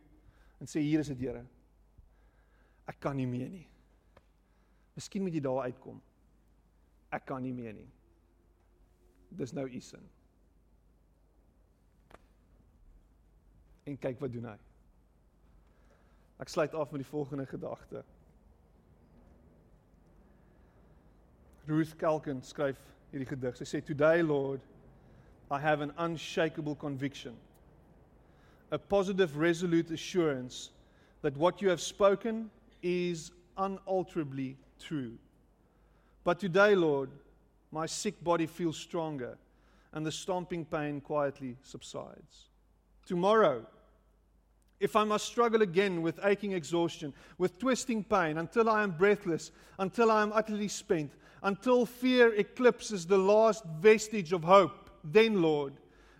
en 0.59 0.67
sê 0.67 0.81
hier 0.81 0.99
is 0.99 1.07
dit 1.07 1.19
Here. 1.19 1.45
Ek 2.87 2.99
kan 2.99 3.15
nie 3.15 3.27
meer 3.27 3.49
nie. 3.49 3.67
Miskien 4.95 5.23
moet 5.23 5.33
jy 5.33 5.39
daar 5.39 5.63
uitkom. 5.63 6.01
Ek 7.11 7.25
kan 7.25 7.41
nie 7.41 7.53
meer 7.53 7.73
nie. 7.73 7.89
Dis 9.29 9.53
nou 9.53 9.67
u 9.67 9.79
sin. 9.79 10.09
En 13.85 13.97
kyk 13.97 14.19
wat 14.19 14.31
doen 14.31 14.45
hy. 14.45 14.57
Ek 16.39 16.49
sluit 16.49 16.73
af 16.73 16.91
met 16.91 17.03
die 17.03 17.09
volgende 17.09 17.45
gedagte. 17.45 18.03
Ruth 21.69 21.97
Kalkin 21.97 22.41
skryf 22.41 22.79
hierdie 23.11 23.27
gedig. 23.29 23.57
Sy 23.59 23.67
sê 23.67 23.81
today 23.85 24.23
Lord 24.23 24.63
I 25.51 25.59
have 25.59 25.81
an 25.81 25.93
unshakable 25.97 26.75
conviction 26.75 27.35
a 28.71 28.77
positive 28.77 29.37
resolute 29.37 29.91
assurance 29.91 30.69
that 31.21 31.35
what 31.37 31.61
you 31.61 31.69
have 31.69 31.81
spoken 31.81 32.49
is 32.81 33.31
unalterably 33.57 34.57
true. 34.79 35.17
But 36.23 36.39
today 36.39 36.75
Lord 36.75 37.09
my 37.71 37.85
sick 37.85 38.23
body 38.23 38.45
feels 38.45 38.77
stronger 38.77 39.37
and 39.93 40.05
the 40.05 40.11
stomping 40.11 40.65
pain 40.65 41.01
quietly 41.01 41.57
subsides. 41.63 42.49
Tomorrow 43.05 43.65
if 44.79 44.95
I 44.95 45.03
must 45.03 45.25
struggle 45.25 45.61
again 45.61 46.01
with 46.01 46.19
aching 46.23 46.53
exhaustion, 46.53 47.13
with 47.37 47.59
twisting 47.59 48.03
pain, 48.03 48.37
until 48.37 48.69
I 48.69 48.83
am 48.83 48.91
breathless, 48.91 49.51
until 49.77 50.09
I 50.09 50.21
am 50.21 50.31
utterly 50.33 50.67
spent, 50.67 51.11
until 51.43 51.85
fear 51.85 52.33
eclipses 52.33 53.05
the 53.05 53.17
last 53.17 53.63
vestige 53.79 54.33
of 54.33 54.43
hope, 54.43 54.89
then, 55.03 55.41
Lord, 55.41 55.73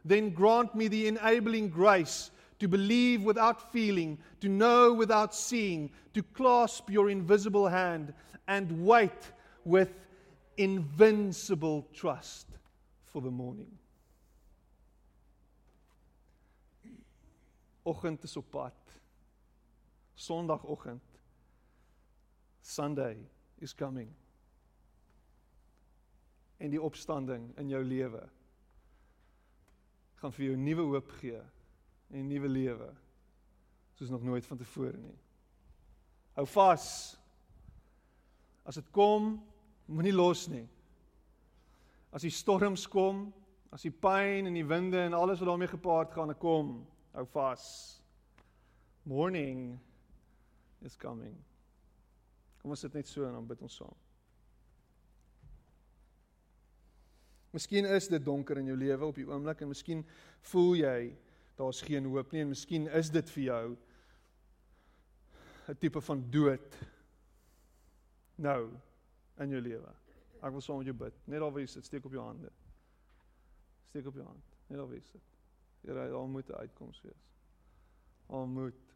then 0.05 0.29
grant 0.31 0.75
me 0.75 0.87
the 0.87 1.07
enabling 1.07 1.69
grace 1.69 2.31
to 2.59 2.67
believe 2.67 3.23
without 3.23 3.71
feeling, 3.71 4.17
to 4.41 4.49
know 4.49 4.93
without 4.93 5.33
seeing, 5.33 5.91
to 6.13 6.21
clasp 6.21 6.89
your 6.89 7.09
invisible 7.09 7.67
hand, 7.67 8.13
and 8.47 8.85
wait 8.85 9.31
with 9.63 9.93
invincible 10.57 11.87
trust 11.93 12.47
for 13.05 13.21
the 13.21 13.31
morning. 13.31 13.71
Oggend 17.89 18.23
is 18.23 18.37
op 18.37 18.49
pad. 18.53 18.95
Sondagoggend. 20.13 21.05
Sunday 22.61 23.17
is 23.57 23.73
coming 23.75 24.11
en 26.59 26.69
die 26.69 26.81
opstanding 26.81 27.45
in 27.57 27.69
jou 27.71 27.79
lewe 27.83 28.21
gaan 30.19 30.33
vir 30.35 30.49
jou 30.49 30.57
nuwe 30.59 30.85
hoop 30.91 31.13
gee 31.21 31.39
en 32.11 32.27
nuwe 32.27 32.51
lewe 32.51 32.89
soos 33.95 34.11
nog 34.11 34.23
nooit 34.23 34.45
vantevore 34.47 34.97
nie. 34.99 35.15
Hou 36.35 36.45
vas. 36.47 36.85
As 38.63 38.77
dit 38.79 38.91
kom, 38.95 39.33
moenie 39.91 40.13
los 40.15 40.45
nie. 40.51 40.65
As 42.15 42.23
die 42.23 42.31
storms 42.31 42.85
kom, 42.87 43.25
as 43.75 43.83
die 43.83 43.91
pyn 43.91 44.47
en 44.47 44.55
die 44.55 44.67
winde 44.67 45.01
en 45.03 45.15
alles 45.17 45.41
wat 45.41 45.51
daarmee 45.51 45.71
gepaard 45.71 46.15
gaan 46.15 46.31
kom, 46.39 46.71
hou 47.13 47.25
vas. 47.33 47.63
Morning 49.03 49.79
is 50.85 50.95
coming. 50.99 51.35
Kom 52.61 52.75
ons 52.75 52.83
sit 52.83 52.93
net 52.93 53.07
so 53.07 53.25
en 53.27 53.37
dan 53.37 53.47
bid 53.47 53.61
ons 53.65 53.79
saam. 53.81 53.97
Miskien 57.55 57.87
is 57.89 58.07
dit 58.11 58.21
donker 58.21 58.59
in 58.61 58.69
jou 58.69 58.77
lewe 58.77 59.07
op 59.07 59.17
die 59.17 59.25
oomblik 59.25 59.63
en 59.63 59.71
miskien 59.71 60.03
voel 60.51 60.75
jy 60.83 60.97
daar's 61.57 61.81
geen 61.83 62.05
hoop 62.07 62.31
nie 62.31 62.43
en 62.43 62.51
miskien 62.51 62.85
is 62.99 63.09
dit 63.11 63.31
vir 63.35 63.43
jou 63.43 63.77
'n 65.69 65.77
tipe 65.77 66.01
van 66.01 66.21
dood 66.31 66.77
nou 68.37 68.69
in 69.39 69.49
jou 69.49 69.61
lewe. 69.61 69.93
Ek 70.41 70.51
wil 70.51 70.61
saam 70.61 70.77
met 70.77 70.85
jou 70.85 70.95
bid. 70.95 71.13
Net 71.27 71.39
daar 71.39 71.51
waar 71.51 71.61
jy 71.61 71.67
sit, 71.67 71.85
steek 71.85 72.05
op 72.05 72.11
jou 72.11 72.23
hande. 72.23 72.51
Steek 73.89 74.07
op 74.07 74.15
jou 74.15 74.25
hand. 74.25 74.43
Net 74.67 74.77
daar 74.77 74.87
waar 74.87 74.95
jy 74.95 75.01
sit. 75.01 75.38
Here, 75.81 76.09
daar 76.09 76.27
moet 76.27 76.49
'n 76.49 76.53
uitkoms 76.53 77.01
wees. 77.01 77.29
Al 78.25 78.47
moet. 78.47 78.95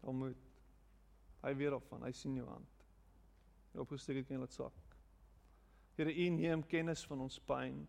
Al 0.00 0.12
moet. 0.12 0.36
Hy 1.40 1.56
weet 1.56 1.72
op 1.72 1.84
van, 1.86 2.02
hy 2.02 2.12
sien 2.12 2.34
jou 2.34 2.48
hand. 2.48 2.84
Jy 3.72 3.80
opgesteek 3.80 4.16
het 4.16 4.26
kan 4.26 4.38
laat 4.38 4.52
sak. 4.52 4.96
Here, 5.94 6.14
U 6.14 6.28
neem 6.28 6.66
kennis 6.66 7.06
van 7.06 7.20
ons 7.20 7.38
pyn. 7.38 7.88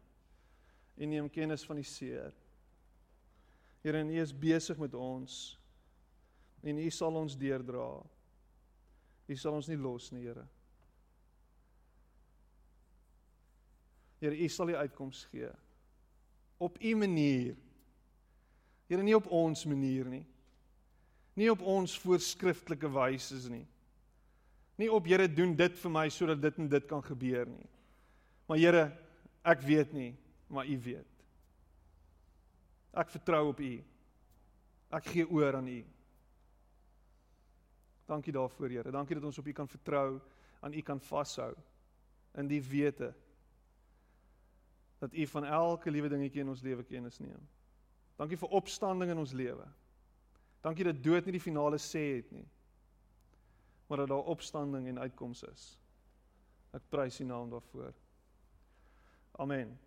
U 0.95 1.05
neem 1.05 1.29
kennis 1.29 1.65
van 1.65 1.75
die 1.75 1.83
seer. 1.83 2.33
Here, 3.81 4.03
U 4.03 4.21
is 4.21 4.39
besig 4.39 4.77
met 4.77 4.93
ons. 4.93 5.59
En 6.61 6.77
U 6.77 6.89
sal 6.89 7.15
ons 7.15 7.37
deurdra. 7.37 8.05
U 9.27 9.35
sal 9.35 9.53
ons 9.53 9.67
nie 9.67 9.77
los 9.77 10.11
nie, 10.11 10.23
Here. 10.23 10.47
Here, 14.19 14.35
U 14.35 14.47
sal 14.47 14.65
die 14.65 14.77
uitkoms 14.77 15.25
gee 15.25 15.53
op 16.57 16.77
U 16.81 16.95
manier. 16.95 17.55
Here, 18.87 19.03
nie 19.03 19.15
op 19.15 19.27
ons 19.33 19.65
manier 19.65 20.07
nie. 20.09 20.23
Nie 21.37 21.51
op 21.51 21.61
ons 21.61 21.97
voorskriftelike 22.01 22.89
wyse 22.89 23.37
nie. 23.51 23.65
Nie 24.77 24.89
op 24.93 25.05
Here 25.09 25.27
doen 25.29 25.55
dit 25.57 25.75
vir 25.81 25.93
my 25.93 26.07
sodat 26.13 26.41
dit 26.41 26.57
en 26.61 26.69
dit 26.69 26.87
kan 26.89 27.03
gebeur 27.03 27.45
nie. 27.49 27.69
Maar 28.47 28.61
Here, 28.61 28.87
ek 29.47 29.61
weet 29.65 29.93
nie, 29.93 30.15
maar 30.49 30.65
U 30.65 30.79
weet. 30.85 31.13
Ek 32.97 33.13
vertrou 33.13 33.43
op 33.51 33.61
U. 33.61 33.71
Ek 34.97 35.11
gee 35.11 35.27
oor 35.29 35.59
aan 35.59 35.69
U. 35.69 35.79
Dankie 38.07 38.33
daarvoor, 38.33 38.71
Here. 38.71 38.91
Dankie 38.91 39.17
dat 39.19 39.27
ons 39.27 39.37
op 39.37 39.47
U 39.47 39.53
kan 39.53 39.69
vertrou, 39.69 40.19
aan 40.63 40.73
U 40.73 40.81
kan 40.81 41.01
vashou 41.03 41.53
in 42.37 42.49
die 42.49 42.61
wete 42.61 43.11
dat 44.99 45.13
U 45.13 45.27
van 45.27 45.45
elke 45.45 45.91
liewe 45.91 46.09
dingetjie 46.09 46.41
in 46.41 46.49
ons 46.49 46.61
lewe 46.61 46.83
kennis 46.83 47.19
neem. 47.19 47.41
Dankie 48.17 48.37
vir 48.37 48.55
opstanding 48.57 49.11
in 49.13 49.21
ons 49.21 49.33
lewe. 49.37 49.65
Dankie 50.65 50.87
dat 50.87 51.03
dood 51.03 51.25
nie 51.25 51.37
die 51.37 51.43
finale 51.43 51.77
sê 51.77 52.03
het 52.17 52.31
nie. 52.33 52.47
Maar 53.87 54.03
dat 54.03 54.07
daar 54.11 54.31
opstanding 54.33 54.87
en 54.87 54.99
uitkoms 54.99 55.43
is. 55.43 55.67
Ek 56.75 56.89
prys 56.89 57.21
U 57.21 57.27
naam 57.29 57.49
daarvoor. 57.53 57.93
Amen. 59.37 59.77